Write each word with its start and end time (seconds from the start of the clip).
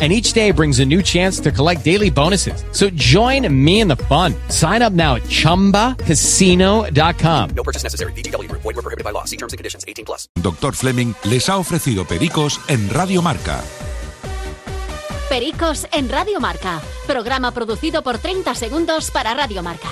and 0.00 0.10
each 0.10 0.32
day 0.32 0.50
brings 0.50 0.80
a 0.80 0.86
new 0.86 1.02
chance 1.02 1.38
to 1.40 1.52
collect 1.52 1.84
daily 1.84 2.08
bonuses. 2.08 2.64
So 2.72 2.88
join 2.90 3.46
me 3.52 3.80
in 3.80 3.88
the 3.88 3.98
fun. 4.08 4.34
Sign 4.48 4.80
up 4.80 4.94
now 4.94 5.16
at 5.16 5.24
ChumbaCasino.com. 5.24 7.50
No 7.54 7.62
purchase 7.62 7.82
necessary. 7.82 8.12
VGW 8.14 8.48
Group. 8.48 8.62
Void 8.62 8.76
were 8.76 8.82
prohibited 8.82 9.04
by 9.04 9.10
law. 9.10 9.24
See 9.24 9.36
terms 9.36 9.52
and 9.52 9.58
conditions. 9.58 9.84
18 9.86 10.06
plus. 10.06 10.26
Dr. 10.40 10.72
Fleming 10.72 11.14
les 11.24 11.46
ha 11.50 11.58
ofrecido 11.58 12.06
Pericos 12.06 12.58
en 12.68 12.88
Radio 12.88 13.20
Marca. 13.20 13.62
Pericos 15.28 15.86
en 15.92 16.08
Radio 16.08 16.40
Marca. 16.40 16.80
Programa 17.06 17.52
producido 17.52 18.02
por 18.02 18.16
30 18.18 18.54
segundos 18.54 19.10
para 19.10 19.34
Radio 19.34 19.62
Marca. 19.62 19.88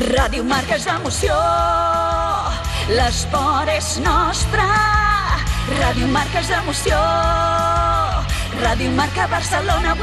Ràdio 0.00 0.42
Marca 0.42 0.74
és 0.74 0.86
emoció, 0.86 1.34
l'esport 2.90 3.70
és 3.70 4.00
nostre. 4.02 4.64
Ràdio 5.78 6.08
Marca 6.10 6.40
és 6.42 6.50
emoció, 6.50 6.98
Ràdio 8.60 8.90
Marca 8.96 9.28
Barcelona 9.30 9.94
89.1. 9.94 10.02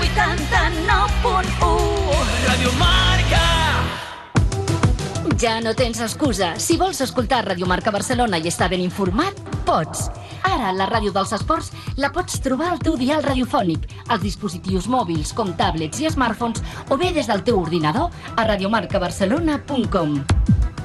Ràdio 2.48 2.72
Marca! 2.80 3.44
Ja 5.38 5.60
no 5.62 5.76
tens 5.78 6.00
excusa. 6.02 6.56
Si 6.58 6.80
vols 6.82 6.98
escoltar 7.04 7.44
Radio 7.46 7.68
Marca 7.70 7.92
Barcelona 7.94 8.40
i 8.40 8.48
estar 8.50 8.72
ben 8.72 8.82
informat, 8.82 9.38
pots. 9.68 10.08
Ara, 10.48 10.72
la 10.74 10.88
ràdio 10.90 11.12
dels 11.14 11.34
esports 11.36 11.70
la 12.00 12.10
pots 12.16 12.40
trobar 12.42 12.72
al 12.72 12.82
teu 12.82 12.98
dial 12.98 13.22
radiofònic, 13.26 13.86
als 14.08 14.24
dispositius 14.24 14.88
mòbils 14.90 15.34
com 15.38 15.54
tablets 15.60 16.02
i 16.02 16.10
smartphones 16.10 16.64
o 16.90 16.98
bé 16.98 17.12
des 17.14 17.28
del 17.30 17.44
teu 17.44 17.60
ordinador 17.60 18.10
a 18.36 18.48
radiomarcabarcelona.com. 18.48 20.22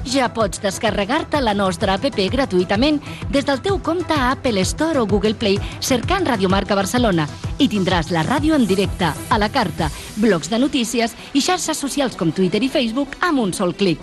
Ja 0.05 0.27
pots 0.35 0.59
descarregar-te 0.59 1.39
la 1.41 1.53
nostra 1.55 1.95
app 1.95 2.17
gratuïtament 2.31 2.99
des 3.31 3.45
del 3.45 3.61
teu 3.63 3.79
compte 3.79 4.13
a 4.13 4.31
Apple 4.31 4.61
Store 4.65 4.99
o 4.99 5.07
Google 5.07 5.35
Play 5.35 5.59
cercant 5.79 6.27
Radio 6.27 6.49
Marca 6.49 6.75
Barcelona 6.75 7.27
i 7.57 7.69
tindràs 7.71 8.11
la 8.11 8.23
ràdio 8.23 8.55
en 8.55 8.67
directe, 8.67 9.13
a 9.29 9.37
la 9.39 9.49
carta, 9.49 9.89
blocs 10.17 10.49
de 10.49 10.59
notícies 10.59 11.15
i 11.33 11.41
xarxes 11.41 11.77
socials 11.77 12.17
com 12.19 12.31
Twitter 12.31 12.61
i 12.63 12.69
Facebook 12.69 13.15
amb 13.21 13.39
un 13.39 13.53
sol 13.53 13.73
clic. 13.73 13.99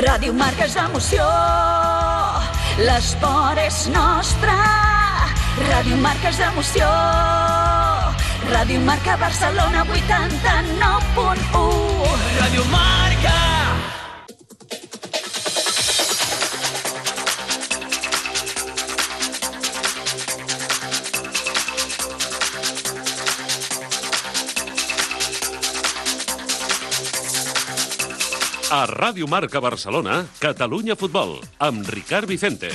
Ràdio 0.00 0.32
Marca 0.36 0.68
és 0.68 0.76
emoció, 0.76 1.26
l'esport 2.84 3.64
és 3.64 3.84
nostre. 3.92 4.89
Ràdio 5.60 5.96
Marca 6.00 6.30
és 6.30 6.38
emoció, 6.40 6.86
Ràdio 8.50 8.80
Marca 8.86 9.16
Barcelona 9.20 9.84
89.1. 9.84 12.16
Ràdio 12.40 12.64
Marca! 12.72 13.36
A 28.70 28.86
Ràdio 28.86 29.26
Marca 29.26 29.58
Barcelona, 29.60 30.26
Catalunya 30.38 30.94
Futbol, 30.96 31.40
amb 31.58 31.88
Ricard 31.90 32.28
Vicente. 32.30 32.70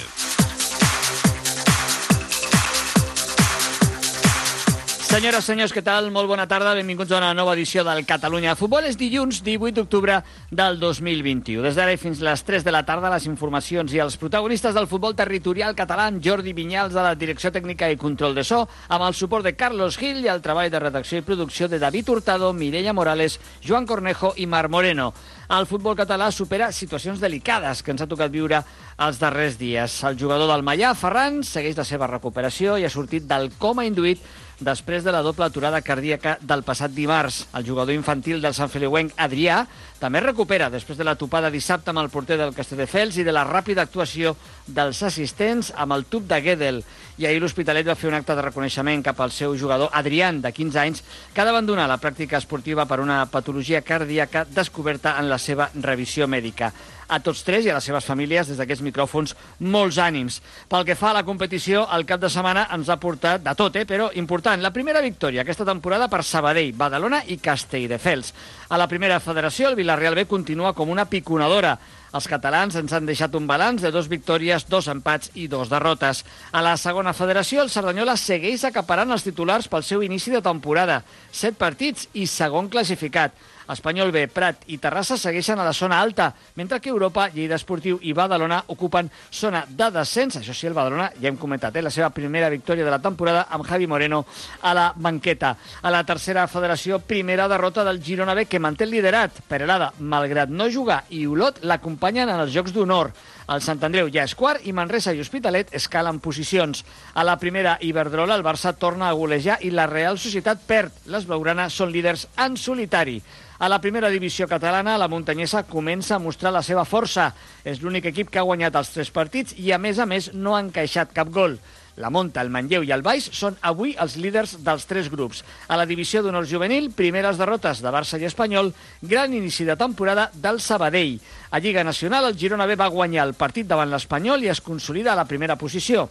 Senyores, 5.15 5.45
senyors, 5.47 5.71
què 5.71 5.79
tal? 5.79 6.09
Molt 6.11 6.27
bona 6.27 6.43
tarda, 6.43 6.73
benvinguts 6.75 7.13
a 7.13 7.21
una 7.21 7.29
nova 7.31 7.53
edició 7.55 7.85
del 7.87 8.01
Catalunya 8.03 8.51
Futbol. 8.59 8.83
És 8.83 8.97
dilluns 8.99 9.37
18 9.45 9.77
d'octubre 9.77 10.17
del 10.51 10.75
2021. 10.81 11.61
Des 11.63 11.77
d'ara 11.77 11.93
fins 11.95 12.19
les 12.19 12.43
3 12.43 12.65
de 12.67 12.73
la 12.75 12.81
tarda, 12.83 13.13
les 13.13 13.23
informacions 13.29 13.93
i 13.95 14.01
els 14.03 14.17
protagonistes 14.19 14.75
del 14.75 14.89
futbol 14.91 15.15
territorial 15.15 15.71
català, 15.71 16.09
Jordi 16.19 16.51
Vinyals, 16.51 16.91
de 16.91 16.99
la 16.99 17.15
Direcció 17.15 17.47
Tècnica 17.55 17.87
i 17.87 17.95
Control 17.95 18.35
de 18.35 18.43
So, 18.43 18.65
amb 18.89 19.05
el 19.07 19.15
suport 19.15 19.47
de 19.47 19.55
Carlos 19.55 19.95
Gil 19.95 20.19
i 20.19 20.27
el 20.27 20.43
treball 20.43 20.67
de 20.73 20.83
redacció 20.83 21.23
i 21.23 21.23
producció 21.23 21.69
de 21.71 21.79
David 21.79 22.11
Hurtado, 22.11 22.51
Mireia 22.51 22.91
Morales, 22.91 23.39
Joan 23.63 23.87
Cornejo 23.87 24.33
i 24.35 24.49
Mar 24.51 24.67
Moreno. 24.67 25.13
El 25.47 25.63
futbol 25.69 25.95
català 25.95 26.27
supera 26.33 26.73
situacions 26.73 27.23
delicades 27.23 27.85
que 27.85 27.95
ens 27.95 28.03
ha 28.03 28.09
tocat 28.09 28.33
viure 28.33 28.65
els 28.99 29.19
darrers 29.21 29.55
dies. 29.61 29.95
El 30.03 30.19
jugador 30.19 30.51
del 30.51 30.65
Mallà, 30.65 30.91
Ferran, 30.97 31.39
segueix 31.45 31.77
la 31.79 31.87
seva 31.87 32.11
recuperació 32.11 32.75
i 32.75 32.83
ha 32.83 32.91
sortit 32.91 33.23
del 33.29 33.53
coma 33.61 33.87
induït 33.87 34.19
després 34.59 35.03
de 35.03 35.11
la 35.11 35.21
doble 35.21 35.45
aturada 35.45 35.81
cardíaca 35.81 36.37
del 36.41 36.63
passat 36.63 36.93
dimarts. 36.95 37.45
El 37.53 37.65
jugador 37.67 37.93
infantil 37.95 38.41
del 38.41 38.55
Sant 38.55 38.71
Feliuenc, 38.71 39.13
Adrià, 39.17 39.65
també 39.99 40.21
recupera 40.23 40.69
després 40.69 40.97
de 40.97 41.07
la 41.07 41.15
topada 41.19 41.51
dissabte 41.51 41.91
amb 41.91 42.03
el 42.03 42.09
porter 42.13 42.37
del 42.39 42.55
Castelldefels 42.55 43.17
i 43.19 43.25
de 43.27 43.33
la 43.35 43.45
ràpida 43.47 43.83
actuació 43.83 44.35
dels 44.67 45.01
assistents 45.03 45.73
amb 45.75 45.95
el 45.97 46.05
tub 46.05 46.27
de 46.27 46.39
Guedel. 46.41 46.83
I 47.17 47.27
ahir 47.27 47.41
l'Hospitalet 47.43 47.87
va 47.87 47.95
fer 47.99 48.09
un 48.11 48.17
acte 48.17 48.35
de 48.35 48.47
reconeixement 48.47 49.03
cap 49.03 49.19
al 49.21 49.31
seu 49.31 49.55
jugador 49.57 49.89
Adrián, 49.93 50.41
de 50.41 50.51
15 50.51 50.79
anys, 50.79 51.03
que 51.33 51.41
ha 51.41 51.47
d'abandonar 51.47 51.87
la 51.91 51.99
pràctica 51.99 52.39
esportiva 52.39 52.85
per 52.85 52.99
una 53.03 53.25
patologia 53.25 53.81
cardíaca 53.81 54.45
descoberta 54.45 55.17
en 55.19 55.29
la 55.29 55.39
seva 55.39 55.69
revisió 55.75 56.27
mèdica 56.27 56.73
a 57.07 57.19
tots 57.19 57.43
tres 57.45 57.65
i 57.65 57.71
a 57.71 57.77
les 57.77 57.87
seves 57.87 58.05
famílies 58.05 58.49
des 58.49 58.59
d'aquests 58.59 58.83
micròfons 58.85 59.35
molts 59.59 59.99
ànims. 60.01 60.41
Pel 60.69 60.85
que 60.87 60.97
fa 60.99 61.11
a 61.11 61.17
la 61.19 61.25
competició, 61.27 61.85
el 61.95 62.05
cap 62.09 62.21
de 62.21 62.29
setmana 62.31 62.67
ens 62.75 62.89
ha 62.89 62.99
portat 63.01 63.43
de 63.45 63.55
tot, 63.57 63.75
eh? 63.75 63.85
però 63.85 64.09
important, 64.15 64.61
la 64.61 64.73
primera 64.73 65.03
victòria 65.03 65.43
aquesta 65.43 65.67
temporada 65.67 66.07
per 66.11 66.23
Sabadell, 66.23 66.73
Badalona 66.77 67.23
i 67.27 67.37
Castelldefels. 67.37 68.33
A 68.69 68.79
la 68.81 68.89
primera 68.89 69.19
federació, 69.19 69.69
el 69.69 69.77
Villarreal 69.77 70.15
B 70.15 70.25
continua 70.25 70.73
com 70.73 70.89
una 70.89 71.05
piconadora. 71.05 71.77
Els 72.15 72.29
catalans 72.31 72.77
ens 72.79 72.93
han 72.95 73.07
deixat 73.07 73.33
un 73.35 73.47
balanç 73.47 73.83
de 73.83 73.91
dos 73.91 74.07
victòries, 74.07 74.69
dos 74.71 74.87
empats 74.87 75.33
i 75.35 75.49
dos 75.51 75.67
derrotes. 75.69 76.23
A 76.55 76.61
la 76.63 76.77
segona 76.79 77.11
federació, 77.13 77.61
el 77.61 77.73
Cerdanyola 77.73 78.15
segueix 78.15 78.63
acaparant 78.63 79.11
els 79.11 79.25
titulars 79.25 79.67
pel 79.67 79.83
seu 79.83 80.05
inici 80.05 80.31
de 80.31 80.41
temporada. 80.45 81.01
Set 81.31 81.59
partits 81.59 82.07
i 82.13 82.23
segon 82.31 82.71
classificat. 82.71 83.35
Espanyol 83.71 84.11
B, 84.11 84.27
Prat 84.29 84.65
i 84.71 84.77
Terrassa 84.81 85.17
segueixen 85.17 85.59
a 85.59 85.65
la 85.65 85.73
zona 85.73 85.99
alta, 86.01 86.29
mentre 86.55 86.79
que 86.79 86.89
Europa, 86.89 87.29
Lleida 87.33 87.57
Esportiu 87.57 87.99
i 88.03 88.13
Badalona 88.13 88.61
ocupen 88.73 89.09
zona 89.31 89.63
de 89.67 89.89
descens. 89.91 90.37
Això 90.39 90.53
sí, 90.53 90.67
el 90.67 90.77
Badalona, 90.77 91.11
ja 91.21 91.29
hem 91.29 91.37
comentat, 91.41 91.75
eh, 91.75 91.81
la 91.81 91.93
seva 91.93 92.09
primera 92.09 92.49
victòria 92.49 92.85
de 92.85 92.91
la 92.91 93.01
temporada 93.01 93.47
amb 93.49 93.65
Javi 93.65 93.87
Moreno 93.87 94.25
a 94.61 94.73
la 94.73 94.91
banqueta. 94.95 95.55
A 95.81 95.91
la 95.91 96.03
tercera 96.03 96.47
federació, 96.47 96.99
primera 96.99 97.47
derrota 97.47 97.83
del 97.83 98.01
Girona 98.03 98.33
B, 98.33 98.45
que 98.45 98.59
manté 98.59 98.85
el 98.85 98.91
liderat. 98.91 99.41
Perelada, 99.47 99.93
malgrat 99.99 100.49
no 100.49 100.69
jugar, 100.71 101.03
i 101.09 101.25
Olot 101.25 101.63
l'acompanyen 101.63 102.29
en 102.29 102.39
els 102.45 102.53
Jocs 102.53 102.73
d'Honor. 102.73 103.11
El 103.45 103.61
Sant 103.61 103.83
Andreu 103.85 104.07
ja 104.09 104.23
és 104.25 104.33
quart 104.33 104.63
i 104.65 104.71
Manresa 104.73 105.11
i 105.13 105.19
Hospitalet 105.21 105.69
escalen 105.77 106.17
posicions. 106.17 106.81
A 107.13 107.21
la 107.27 107.35
primera 107.37 107.75
Iberdrola, 107.85 108.33
el 108.39 108.45
Barça 108.45 108.73
torna 108.73 109.05
a 109.09 109.17
golejar 109.17 109.59
i 109.61 109.69
la 109.69 109.85
Real 109.91 110.17
Societat 110.17 110.65
perd. 110.65 110.95
Les 111.13 111.27
blaugranes 111.29 111.77
són 111.77 111.93
líders 111.93 112.25
en 112.41 112.57
solitari. 112.57 113.19
A 113.61 113.69
la 113.69 113.79
primera 113.79 114.09
divisió 114.09 114.49
catalana, 114.49 114.97
la 114.97 115.07
muntanyesa 115.07 115.63
comença 115.69 116.17
a 116.17 116.19
mostrar 116.19 116.51
la 116.51 116.65
seva 116.65 116.89
força. 116.89 117.29
És 117.63 117.85
l'únic 117.85 118.09
equip 118.09 118.33
que 118.33 118.41
ha 118.41 118.49
guanyat 118.49 118.81
els 118.81 118.89
tres 118.97 119.13
partits 119.13 119.53
i, 119.61 119.69
a 119.71 119.77
més 119.77 120.01
a 120.01 120.09
més, 120.09 120.33
no 120.33 120.57
ha 120.57 120.65
encaixat 120.65 121.13
cap 121.13 121.29
gol. 121.29 121.59
La 121.95 122.09
Monta, 122.11 122.41
el 122.43 122.49
Manlleu 122.51 122.83
i 122.83 122.91
el 122.91 123.05
Baix 123.05 123.29
són 123.31 123.55
avui 123.63 123.93
els 124.03 124.17
líders 124.19 124.57
dels 124.65 124.83
tres 124.89 125.07
grups. 125.07 125.45
A 125.71 125.77
la 125.79 125.85
divisió 125.87 126.19
d'honor 126.19 126.43
juvenil, 126.49 126.89
primeres 126.91 127.39
derrotes 127.39 127.79
de 127.79 127.93
Barça 127.93 128.19
i 128.19 128.27
Espanyol, 128.27 128.73
gran 128.99 129.31
inici 129.31 129.63
de 129.63 129.77
temporada 129.79 130.27
del 130.33 130.59
Sabadell. 130.59 131.21
A 131.55 131.59
Lliga 131.59 131.85
Nacional, 131.85 132.25
el 132.27 132.35
Girona 132.35 132.65
B 132.67 132.75
va 132.75 132.89
guanyar 132.91 133.23
el 133.23 133.31
partit 133.39 133.63
davant 133.69 133.87
l'Espanyol 133.87 134.41
i 134.43 134.49
es 134.51 134.59
consolida 134.59 135.13
a 135.13 135.15
la 135.15 135.23
primera 135.23 135.55
posició. 135.55 136.01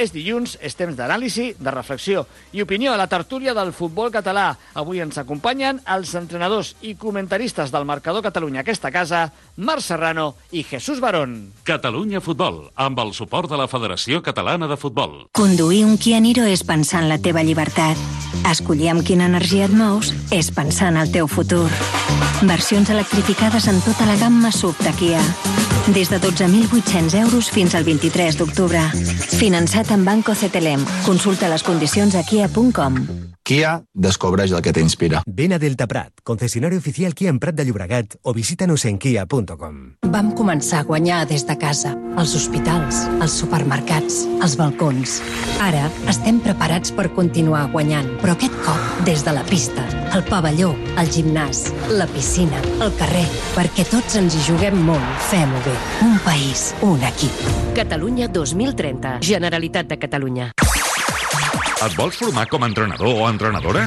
És 0.00 0.14
dilluns, 0.14 0.54
és 0.64 0.72
temps 0.78 0.96
d'anàlisi, 0.96 1.50
de 1.60 1.72
reflexió 1.74 2.22
i 2.56 2.62
opinió 2.64 2.94
a 2.94 2.96
la 2.96 3.08
tertúlia 3.10 3.52
del 3.52 3.74
futbol 3.76 4.08
català. 4.14 4.54
Avui 4.80 5.02
ens 5.04 5.18
acompanyen 5.20 5.82
els 5.84 6.14
entrenadors 6.16 6.72
i 6.80 6.94
comentaristes 6.96 7.68
del 7.74 7.84
marcador 7.84 8.24
Catalunya 8.24 8.62
aquesta 8.64 8.88
casa, 8.94 9.26
Marc 9.56 9.84
Serrano 9.84 10.34
i 10.56 10.64
Jesús 10.64 11.02
Barón. 11.04 11.52
Catalunya 11.68 12.24
Futbol, 12.24 12.70
amb 12.80 13.04
el 13.04 13.12
suport 13.12 13.52
de 13.52 13.60
la 13.60 13.68
Federació 13.68 14.22
Catalana 14.24 14.70
de 14.70 14.80
Futbol. 14.80 15.26
Conduir 15.36 15.84
un 15.84 15.98
Kia 16.00 16.20
Niro 16.24 16.48
és 16.48 16.64
pensar 16.64 17.04
en 17.04 17.12
la 17.12 17.20
teva 17.20 17.44
llibertat. 17.44 18.00
Escollir 18.48 18.94
amb 18.94 19.04
quina 19.04 19.28
energia 19.28 19.68
et 19.68 19.76
mous 19.76 20.14
és 20.32 20.48
pensar 20.54 20.94
en 20.94 21.02
el 21.04 21.12
teu 21.12 21.28
futur. 21.28 21.68
Versions 22.48 22.88
electrificades 22.88 23.68
en 23.68 23.84
tota 23.84 24.08
la 24.08 24.16
gamma 24.16 24.48
SUV 24.48 24.80
de 24.80 24.96
Kia. 24.96 25.24
Des 25.92 26.08
de 26.08 26.20
12.800 26.20 27.14
euros 27.18 27.50
fins 27.50 27.74
al 27.74 27.84
23 27.84 28.36
d'octubre. 28.38 28.80
Finançat 29.40 29.89
amb 29.90 30.06
Banco 30.06 30.32
CTLM. 30.36 30.86
Consulta 31.06 31.50
les 31.52 31.66
condicions 31.66 32.14
a 32.14 32.24
kia.com. 32.24 33.04
Kia, 33.50 33.80
descobreix 33.98 34.52
el 34.54 34.60
que 34.62 34.70
t'inspira. 34.70 35.24
Ven 35.26 35.50
a 35.50 35.58
Delta 35.58 35.88
Prat, 35.90 36.20
concesionario 36.22 36.78
oficial 36.78 37.16
Kia 37.18 37.32
en 37.32 37.40
Prat 37.42 37.56
de 37.58 37.64
Llobregat 37.66 38.12
o 38.22 38.30
visita-nos 38.32 38.84
en 38.86 39.00
kia.com. 39.02 39.80
Vam 40.06 40.28
començar 40.38 40.84
a 40.84 40.86
guanyar 40.86 41.24
des 41.26 41.42
de 41.48 41.56
casa, 41.58 41.96
als 42.14 42.36
hospitals, 42.38 43.00
als 43.18 43.34
supermercats, 43.42 44.20
als 44.38 44.54
balcons. 44.54 45.16
Ara 45.66 45.88
estem 46.06 46.38
preparats 46.44 46.94
per 46.94 47.08
continuar 47.18 47.64
guanyant, 47.74 48.12
però 48.22 48.38
aquest 48.38 48.54
cop 48.62 49.02
des 49.10 49.26
de 49.26 49.34
la 49.34 49.42
pista, 49.50 49.82
el 50.14 50.22
pavelló, 50.30 50.70
el 50.94 51.10
gimnàs, 51.10 51.66
la 51.90 52.06
piscina, 52.14 52.62
el 52.78 52.94
carrer, 53.02 53.26
perquè 53.58 53.88
tots 53.90 54.14
ens 54.22 54.38
hi 54.38 54.46
juguem 54.46 54.78
molt. 54.92 55.26
Fem-ho 55.34 55.66
bé. 55.66 55.74
Un 56.06 56.20
país, 56.22 56.68
un 56.86 57.02
equip. 57.02 57.46
Catalunya 57.74 58.30
2030. 58.30 59.18
Generalitat 59.26 59.90
de 59.90 59.98
Catalunya. 59.98 60.52
Et 61.80 61.94
vols 61.96 62.12
formar 62.20 62.42
com 62.44 62.60
a 62.60 62.68
entrenador 62.68 63.22
o 63.22 63.24
entrenadora? 63.24 63.86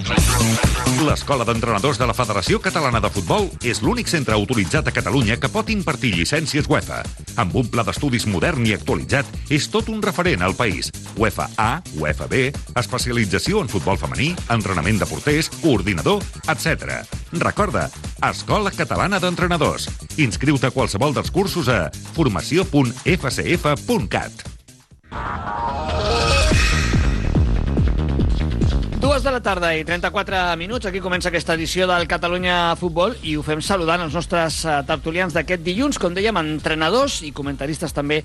L'Escola 1.06 1.46
d'Entrenadors 1.46 2.00
de 2.02 2.08
la 2.10 2.16
Federació 2.18 2.58
Catalana 2.58 2.98
de 3.04 3.12
Futbol 3.14 3.52
és 3.70 3.84
l'únic 3.86 4.10
centre 4.10 4.34
autoritzat 4.34 4.90
a 4.90 4.94
Catalunya 4.96 5.38
que 5.38 5.46
pot 5.54 5.70
impartir 5.70 6.10
llicències 6.16 6.66
UEFA. 6.72 7.04
Amb 7.38 7.54
un 7.62 7.70
pla 7.70 7.86
d'estudis 7.86 8.26
modern 8.26 8.66
i 8.66 8.74
actualitzat, 8.74 9.30
és 9.54 9.70
tot 9.70 9.94
un 9.94 10.02
referent 10.02 10.42
al 10.42 10.58
país. 10.58 10.90
UEFA 11.22 11.46
A, 11.62 11.86
UEFA 12.02 12.26
B, 12.32 12.50
especialització 12.82 13.62
en 13.62 13.70
futbol 13.70 14.02
femení, 14.02 14.34
entrenament 14.50 14.98
de 14.98 15.06
porters, 15.06 15.54
coordinador, 15.62 16.18
etc. 16.50 17.06
Recorda, 17.46 17.94
Escola 18.26 18.74
Catalana 18.74 19.22
d'Entrenadors. 19.22 19.86
Inscriu-te 20.18 20.66
a 20.72 20.74
qualsevol 20.74 21.14
dels 21.14 21.30
cursos 21.30 21.70
a 21.70 21.94
formació.fcf.cat. 22.18 24.34
Dues 29.14 29.22
de 29.22 29.30
la 29.30 29.44
tarda 29.46 29.68
i 29.78 29.84
34 29.86 30.38
minuts. 30.58 30.88
Aquí 30.90 30.98
comença 30.98 31.30
aquesta 31.30 31.54
edició 31.54 31.86
del 31.86 32.08
Catalunya 32.10 32.74
Futbol 32.80 33.12
i 33.22 33.36
ho 33.38 33.44
fem 33.46 33.60
saludant 33.62 34.02
els 34.02 34.16
nostres 34.18 34.56
eh, 34.66 34.80
tertulians 34.88 35.36
d'aquest 35.38 35.62
dilluns, 35.62 36.00
com 36.02 36.16
dèiem, 36.18 36.40
entrenadors 36.42 37.20
i 37.22 37.30
comentaristes 37.30 37.94
també 37.94 38.24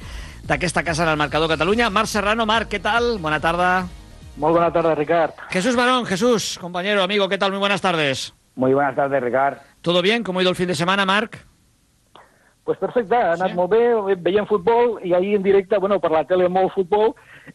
d'aquesta 0.48 0.80
casa 0.86 1.04
en 1.04 1.10
el 1.12 1.20
Marcador 1.20 1.52
Catalunya. 1.52 1.90
Marc 1.92 2.08
Serrano, 2.08 2.46
Marc, 2.48 2.70
què 2.72 2.80
tal? 2.80 3.18
Bona 3.20 3.36
tarda. 3.36 3.84
Muy 4.38 4.56
buenas 4.56 4.72
tardes, 4.72 4.96
Ricard. 4.96 5.36
Jesús 5.50 5.76
Barón, 5.76 6.06
Jesús, 6.06 6.56
compañero, 6.58 7.02
amigo, 7.02 7.28
¿qué 7.28 7.36
tal? 7.36 7.50
Muy 7.50 7.60
buenas 7.60 7.82
tardes. 7.82 8.32
Muy 8.56 8.72
buenas 8.72 8.96
tardes, 8.96 9.22
Ricard. 9.22 9.58
¿Todo 9.82 10.00
bien? 10.00 10.24
¿Cómo 10.24 10.38
ha 10.38 10.42
ido 10.42 10.50
el 10.52 10.56
fin 10.56 10.68
de 10.68 10.74
semana, 10.74 11.04
Marc? 11.04 11.44
Pues 12.68 12.76
perfecte, 12.76 13.16
ha 13.16 13.30
anat 13.32 13.54
sí. 13.54 13.56
molt 13.56 13.70
bé, 13.72 14.16
veient 14.20 14.44
futbol 14.44 14.98
i 15.00 15.14
ahir 15.16 15.38
en 15.38 15.44
directe, 15.46 15.78
bueno, 15.80 15.96
per 16.04 16.10
la 16.12 16.20
tele 16.28 16.50
molt 16.52 16.74
futbol 16.74 17.14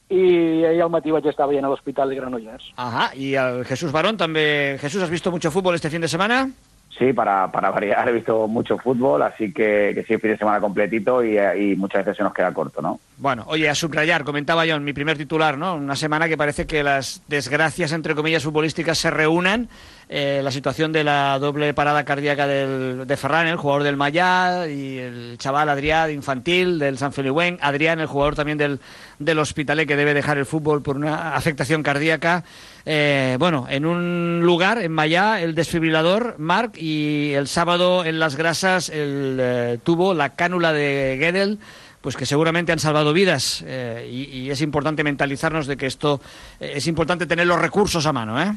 i 0.09 0.65
ahir 0.65 0.81
al 0.81 0.89
matí 0.89 1.13
vaig 1.13 1.27
estar 1.29 1.45
veient 1.45 1.67
a 1.67 1.69
l'Hospital 1.69 2.09
de 2.09 2.17
Granollers. 2.17 2.71
Ajá, 2.81 3.11
y 3.13 3.35
el 3.35 3.63
Jesús 3.63 3.91
Barón 3.91 4.17
también. 4.17 4.79
Jesús, 4.79 5.03
¿has 5.03 5.11
visto 5.11 5.29
mucho 5.29 5.51
fútbol 5.51 5.75
este 5.75 5.91
fin 5.91 6.01
de 6.01 6.07
semana? 6.07 6.49
Sí, 6.97 7.11
para, 7.11 7.51
para 7.51 7.71
variar 7.71 8.07
he 8.09 8.11
visto 8.11 8.47
mucho 8.47 8.77
fútbol, 8.77 9.21
así 9.23 9.51
que, 9.51 9.91
que 9.95 10.03
sí, 10.07 10.17
fin 10.17 10.31
de 10.31 10.37
semana 10.37 10.59
completito 10.59 11.23
y, 11.23 11.37
y 11.37 11.75
muchas 11.75 12.05
veces 12.05 12.17
se 12.17 12.23
nos 12.23 12.33
queda 12.33 12.53
corto, 12.53 12.81
¿no? 12.81 12.99
Bueno, 13.17 13.45
oye, 13.47 13.69
a 13.69 13.75
subrayar, 13.75 14.23
comentaba 14.23 14.65
yo 14.65 14.75
en 14.75 14.83
mi 14.83 14.93
primer 14.93 15.17
titular, 15.17 15.57
¿no? 15.57 15.75
Una 15.75 15.95
semana 15.95 16.27
que 16.27 16.37
parece 16.37 16.67
que 16.67 16.83
las 16.83 17.23
desgracias, 17.27 17.91
entre 17.91 18.15
comillas, 18.15 18.43
futbolísticas 18.43 18.97
se 18.97 19.09
reúnan. 19.09 19.69
Eh, 20.09 20.41
la 20.43 20.51
situación 20.51 20.91
de 20.91 21.03
la 21.03 21.39
doble 21.39 21.73
parada 21.73 22.03
cardíaca 22.03 22.45
del, 22.45 23.07
de 23.07 23.17
Ferran, 23.17 23.47
el 23.47 23.55
jugador 23.55 23.83
del 23.83 23.97
Mayá, 23.97 24.67
y 24.67 24.97
el 24.97 25.37
chaval 25.37 25.69
Adrián 25.69 26.11
infantil 26.11 26.77
del 26.77 26.97
San 26.97 27.13
Feliuén, 27.13 27.57
Adrián, 27.61 27.99
el 27.99 28.07
jugador 28.07 28.35
también 28.35 28.57
del, 28.57 28.79
del 29.19 29.39
Hospitalet, 29.39 29.87
que 29.87 29.95
debe 29.95 30.13
dejar 30.13 30.37
el 30.37 30.45
fútbol 30.45 30.83
por 30.83 30.97
una 30.97 31.35
afectación 31.35 31.81
cardíaca. 31.81 32.43
Eh, 32.85 33.37
bueno, 33.39 33.65
en 33.69 33.85
un 33.85 34.41
lugar, 34.43 34.79
en 34.79 34.91
Mayá, 34.91 35.41
el 35.41 35.55
desfibrilador, 35.55 36.35
Marc, 36.37 36.77
y 36.77 37.33
el 37.33 37.47
sábado 37.47 38.03
en 38.03 38.19
Las 38.19 38.35
Grasas 38.35 38.89
el 38.89 39.37
eh, 39.39 39.79
tubo 39.83 40.13
la 40.13 40.35
cánula 40.35 40.73
de 40.73 41.17
Gedel, 41.19 41.59
pues 42.03 42.17
que 42.17 42.25
seguramente 42.25 42.73
han 42.73 42.79
salvado 42.79 43.13
vidas. 43.13 43.63
Eh, 43.65 44.07
y, 44.11 44.49
es 44.49 44.61
importante 44.61 45.05
mentalizarnos 45.05 45.65
de 45.67 45.77
que 45.77 45.85
esto 45.85 46.19
eh, 46.59 46.73
es 46.75 46.85
importante 46.87 47.25
tener 47.25 47.47
los 47.47 47.59
recursos 47.59 48.05
a 48.05 48.11
mano, 48.11 48.39
¿eh? 48.39 48.51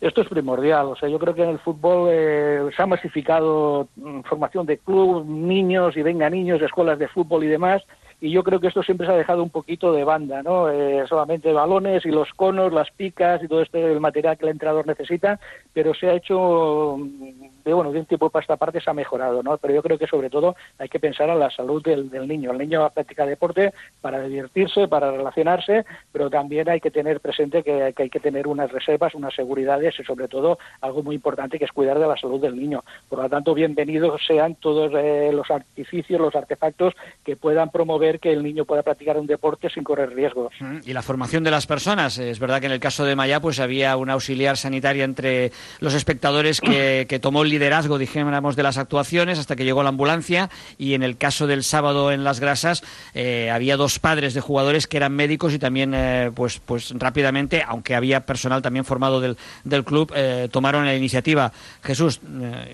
Esto 0.00 0.22
es 0.22 0.28
primordial. 0.28 0.86
O 0.86 0.96
sea, 0.96 1.08
yo 1.08 1.20
creo 1.20 1.36
que 1.36 1.44
en 1.44 1.50
el 1.50 1.60
fútbol 1.60 2.08
eh, 2.10 2.68
se 2.76 2.82
ha 2.82 2.86
masificado 2.86 3.86
formación 4.24 4.66
de 4.66 4.78
club, 4.78 5.24
niños 5.24 5.96
y 5.96 6.02
venga 6.02 6.28
niños, 6.28 6.60
escuelas 6.60 6.98
de 6.98 7.06
fútbol 7.06 7.44
y 7.44 7.46
demás 7.46 7.82
y 8.22 8.30
yo 8.30 8.44
creo 8.44 8.60
que 8.60 8.68
esto 8.68 8.84
siempre 8.84 9.08
se 9.08 9.12
ha 9.12 9.16
dejado 9.16 9.42
un 9.42 9.50
poquito 9.50 9.92
de 9.92 10.04
banda, 10.04 10.44
¿no? 10.44 10.70
Eh, 10.70 11.04
solamente 11.08 11.52
balones 11.52 12.06
y 12.06 12.10
los 12.10 12.32
conos, 12.34 12.72
las 12.72 12.88
picas 12.92 13.42
y 13.42 13.48
todo 13.48 13.62
este 13.62 13.82
el 13.82 13.98
material 13.98 14.38
que 14.38 14.44
el 14.44 14.52
entrenador 14.52 14.86
necesita, 14.86 15.40
pero 15.72 15.92
se 15.92 16.08
ha 16.08 16.14
hecho 16.14 16.98
de 17.64 17.72
bueno 17.72 17.92
de 17.92 18.00
un 18.00 18.06
tiempo 18.06 18.30
para 18.30 18.42
esta 18.42 18.56
parte 18.56 18.80
se 18.80 18.90
ha 18.90 18.94
mejorado, 18.94 19.42
¿no? 19.42 19.56
Pero 19.58 19.74
yo 19.74 19.82
creo 19.82 19.98
que 19.98 20.06
sobre 20.06 20.30
todo 20.30 20.56
hay 20.78 20.88
que 20.88 21.00
pensar 21.00 21.28
en 21.28 21.38
la 21.38 21.50
salud 21.50 21.82
del, 21.82 22.10
del 22.10 22.26
niño. 22.26 22.52
El 22.52 22.58
niño 22.58 22.80
va 22.80 22.86
a 22.86 22.90
practicar 22.90 23.28
deporte 23.28 23.72
para 24.00 24.22
divertirse, 24.22 24.88
para 24.88 25.10
relacionarse, 25.10 25.84
pero 26.10 26.30
también 26.30 26.68
hay 26.68 26.80
que 26.80 26.90
tener 26.90 27.20
presente 27.20 27.62
que, 27.62 27.92
que 27.96 28.04
hay 28.04 28.10
que 28.10 28.20
tener 28.20 28.46
unas 28.46 28.70
reservas, 28.70 29.14
unas 29.14 29.34
seguridades 29.34 29.98
y 29.98 30.04
sobre 30.04 30.28
todo 30.28 30.58
algo 30.80 31.02
muy 31.02 31.14
importante 31.14 31.58
que 31.58 31.64
es 31.64 31.72
cuidar 31.72 31.98
de 31.98 32.06
la 32.06 32.16
salud 32.16 32.40
del 32.40 32.56
niño. 32.56 32.84
Por 33.08 33.20
lo 33.20 33.28
tanto, 33.28 33.54
bienvenidos 33.54 34.20
sean 34.26 34.54
todos 34.56 34.92
eh, 34.94 35.30
los 35.32 35.50
artificios, 35.50 36.20
los 36.20 36.34
artefactos 36.34 36.94
que 37.24 37.36
puedan 37.36 37.70
promover 37.70 38.20
que 38.20 38.32
el 38.32 38.42
niño 38.42 38.64
pueda 38.64 38.82
practicar 38.82 39.16
un 39.18 39.26
deporte 39.26 39.70
sin 39.70 39.84
correr 39.84 40.14
riesgos. 40.14 40.52
Y 40.84 40.92
la 40.92 41.02
formación 41.02 41.44
de 41.44 41.50
las 41.50 41.66
personas. 41.66 42.18
Es 42.18 42.38
verdad 42.38 42.60
que 42.60 42.66
en 42.66 42.72
el 42.72 42.80
caso 42.80 43.04
de 43.04 43.16
Maya 43.16 43.40
pues 43.40 43.60
había 43.60 43.96
una 43.96 44.14
auxiliar 44.14 44.56
sanitaria 44.56 45.04
entre 45.04 45.52
los 45.80 45.94
espectadores 45.94 46.60
que, 46.60 47.06
que 47.08 47.18
tomó 47.18 47.42
el 47.42 47.51
liderazgo, 47.52 47.98
dijéramos, 47.98 48.56
de 48.56 48.62
las 48.62 48.78
actuaciones 48.78 49.38
hasta 49.38 49.54
que 49.54 49.64
llegó 49.64 49.82
la 49.82 49.90
ambulancia 49.90 50.50
y 50.78 50.94
en 50.94 51.02
el 51.02 51.16
caso 51.16 51.46
del 51.46 51.62
sábado 51.62 52.10
en 52.10 52.24
Las 52.24 52.40
Grasas 52.40 52.82
eh, 53.14 53.50
había 53.50 53.76
dos 53.76 53.98
padres 53.98 54.34
de 54.34 54.40
jugadores 54.40 54.86
que 54.86 54.96
eran 54.96 55.12
médicos 55.12 55.52
y 55.52 55.58
también 55.58 55.92
eh, 55.94 56.30
pues, 56.34 56.58
pues 56.58 56.92
rápidamente, 56.98 57.62
aunque 57.66 57.94
había 57.94 58.26
personal 58.26 58.62
también 58.62 58.84
formado 58.84 59.20
del, 59.20 59.36
del 59.64 59.84
club, 59.84 60.12
eh, 60.16 60.48
tomaron 60.50 60.84
la 60.86 60.94
iniciativa. 60.96 61.52
Jesús, 61.82 62.20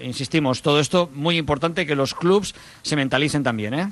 insistimos, 0.03 0.63
todo 0.63 0.81
esto 0.81 1.11
muy 1.15 1.37
importante 1.37 1.87
que 1.87 1.95
los 1.95 2.15
clubs 2.15 2.55
se 2.83 2.97
mentalicen 2.97 3.43
también, 3.43 3.75
¿eh? 3.75 3.89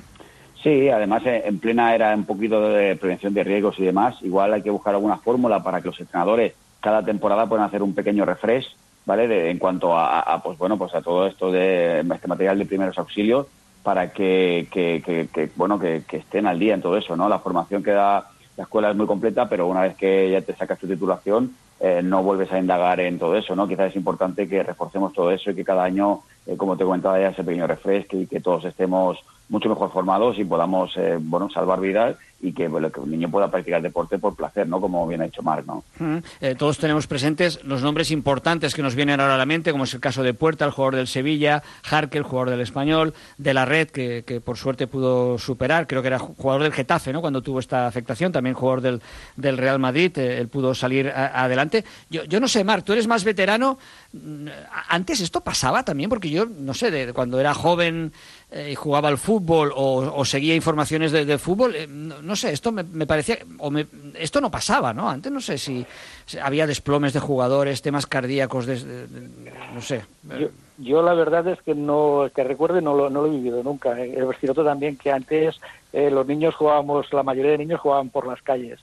Sí, 0.63 0.89
además 0.89 1.21
en 1.25 1.59
plena 1.59 1.93
era 1.93 2.15
un 2.15 2.25
poquito 2.25 2.69
de 2.69 2.95
prevención 2.95 3.33
de 3.33 3.43
riesgos 3.43 3.77
y 3.77 3.83
demás, 3.83 4.15
igual 4.21 4.53
hay 4.53 4.63
que 4.63 4.71
buscar 4.71 4.95
alguna 4.95 5.17
fórmula 5.17 5.61
para 5.61 5.81
que 5.81 5.89
los 5.89 5.99
entrenadores 5.99 6.53
cada 6.79 7.03
temporada 7.03 7.47
puedan 7.47 7.65
hacer 7.65 7.83
un 7.83 7.93
pequeño 7.93 8.25
refresh, 8.25 8.65
¿vale? 9.07 9.27
De, 9.27 9.49
en 9.49 9.57
cuanto 9.57 9.97
a, 9.97 10.19
a, 10.19 10.43
pues 10.43 10.57
bueno, 10.59 10.77
pues 10.77 10.93
a 10.93 11.01
todo 11.01 11.25
esto 11.25 11.49
de 11.49 12.01
este 12.01 12.27
material 12.27 12.59
de 12.59 12.65
primeros 12.65 12.97
auxilios 12.99 13.47
para 13.81 14.11
que, 14.11 14.67
que, 14.69 15.49
bueno, 15.55 15.79
que, 15.79 16.03
que 16.05 16.17
estén 16.17 16.45
al 16.45 16.59
día 16.59 16.73
en 16.73 16.81
todo 16.81 16.97
eso, 16.97 17.15
¿no? 17.15 17.29
La 17.29 17.39
formación 17.39 17.81
que 17.81 17.91
da 17.91 18.29
la 18.57 18.63
escuela 18.63 18.89
es 18.89 18.97
muy 18.97 19.07
completa, 19.07 19.47
pero 19.47 19.67
una 19.67 19.81
vez 19.81 19.95
que 19.95 20.29
ya 20.29 20.41
te 20.41 20.53
sacas 20.55 20.77
tu 20.77 20.87
titulación, 20.87 21.55
eh, 21.79 22.01
no 22.03 22.21
vuelves 22.21 22.51
a 22.51 22.59
indagar 22.59 22.99
en 22.99 23.17
todo 23.17 23.37
eso, 23.37 23.55
¿no? 23.55 23.65
Quizás 23.65 23.91
es 23.91 23.95
importante 23.95 24.49
que 24.49 24.61
reforcemos 24.61 25.13
todo 25.13 25.31
eso 25.31 25.51
y 25.51 25.55
que 25.55 25.63
cada 25.63 25.85
año, 25.85 26.21
eh, 26.47 26.55
como 26.57 26.77
te 26.77 26.83
comentaba 26.83 27.19
ya, 27.19 27.29
ese 27.29 27.43
pequeño 27.43 27.67
refresco 27.67 28.17
y 28.17 28.25
que 28.25 28.39
todos 28.39 28.65
estemos 28.65 29.19
mucho 29.49 29.69
mejor 29.69 29.91
formados 29.91 30.37
y 30.39 30.45
podamos 30.45 30.95
eh, 30.97 31.17
bueno 31.19 31.49
salvar 31.49 31.79
vidas 31.79 32.17
y 32.39 32.51
que, 32.51 32.67
bueno, 32.67 32.91
un 32.97 33.09
niño 33.09 33.31
pueda 33.31 33.49
practicar 33.49 33.81
deporte 33.81 34.19
por 34.19 34.35
placer, 34.35 34.67
¿no? 34.67 34.79
Como 34.79 35.07
bien 35.07 35.21
ha 35.21 35.23
dicho 35.23 35.41
Marc, 35.41 35.65
¿no? 35.65 35.83
Mm, 35.97 36.17
eh, 36.41 36.55
todos 36.55 36.77
tenemos 36.77 37.07
presentes 37.07 37.63
los 37.63 37.81
nombres 37.81 38.11
importantes 38.11 38.75
que 38.75 38.83
nos 38.83 38.93
vienen 38.93 39.19
ahora 39.19 39.35
a 39.35 39.37
la 39.37 39.47
mente, 39.47 39.71
como 39.71 39.85
es 39.85 39.93
el 39.95 39.99
caso 39.99 40.21
de 40.21 40.35
Puerta, 40.35 40.63
el 40.65 40.71
jugador 40.71 40.97
del 40.97 41.07
Sevilla, 41.07 41.63
Jarque, 41.83 42.19
el 42.19 42.23
jugador 42.23 42.51
del 42.51 42.61
Español, 42.61 43.15
de 43.39 43.53
la 43.55 43.65
Red, 43.65 43.89
que, 43.89 44.23
que, 44.23 44.39
por 44.39 44.57
suerte 44.57 44.85
pudo 44.85 45.39
superar, 45.39 45.87
creo 45.87 46.03
que 46.03 46.09
era 46.09 46.19
jugador 46.19 46.61
del 46.61 46.73
Getafe, 46.73 47.11
¿no? 47.11 47.21
Cuando 47.21 47.41
tuvo 47.41 47.59
esta 47.59 47.87
afectación, 47.87 48.31
también 48.31 48.55
jugador 48.55 48.81
del, 48.81 49.01
del 49.35 49.57
Real 49.57 49.79
Madrid, 49.79 50.15
eh, 50.19 50.37
él 50.37 50.47
pudo 50.47 50.75
salir 50.75 51.09
adelante. 51.09 51.85
Yo, 52.11 52.23
yo 52.25 52.39
no 52.39 52.47
sé, 52.47 52.63
Marc, 52.63 52.85
tú 52.85 52.93
eres 52.93 53.07
más 53.07 53.23
veterano, 53.23 53.79
antes 54.89 55.21
esto 55.21 55.41
pasaba 55.41 55.81
también, 55.83 56.09
porque 56.09 56.29
yo 56.29 56.36
yo 56.37 56.45
no 56.45 56.73
sé, 56.73 56.91
de, 56.91 57.13
cuando 57.13 57.39
era 57.39 57.53
joven 57.53 58.11
eh, 58.51 58.75
jugaba 58.75 59.09
al 59.09 59.17
fútbol 59.17 59.71
o, 59.75 60.23
seguía 60.25 60.55
informaciones 60.55 61.11
de, 61.11 61.37
fútbol, 61.37 61.75
eh, 61.75 61.87
no, 61.87 62.21
no 62.21 62.35
sé, 62.35 62.51
esto 62.53 62.71
me, 62.71 62.83
parecía, 63.05 63.39
o 63.59 63.69
me- 63.71 63.87
esto 64.17 64.39
no 64.41 64.49
pasaba, 64.51 64.93
¿no? 64.93 65.09
Antes 65.09 65.31
no 65.31 65.41
sé 65.41 65.57
si, 65.57 65.85
había 66.41 66.65
desplomes 66.67 67.13
de 67.13 67.19
jugadores, 67.19 67.81
temas 67.81 68.05
cardíacos, 68.05 68.65
de- 68.65 69.07
no 69.73 69.81
sé. 69.81 70.01
Yo, 70.39 70.47
yo 70.77 71.01
la 71.01 71.13
verdad 71.13 71.47
es 71.47 71.61
que 71.61 71.75
no, 71.75 72.29
que 72.35 72.43
recuerde, 72.43 72.81
no 72.81 72.95
lo, 72.95 73.09
no 73.09 73.21
lo 73.23 73.27
he 73.27 73.31
vivido 73.37 73.63
nunca. 73.63 73.99
Eh, 73.99 74.17
Es 74.17 74.39
cierto 74.39 74.63
también 74.63 74.95
que 74.97 75.11
antes 75.11 75.59
eh, 75.93 76.09
los 76.11 76.25
niños 76.27 76.55
jugábamos, 76.55 77.11
la 77.13 77.23
mayoría 77.23 77.51
de 77.51 77.57
niños 77.59 77.79
jugaban 77.81 78.09
por 78.09 78.27
las 78.27 78.41
calles. 78.41 78.79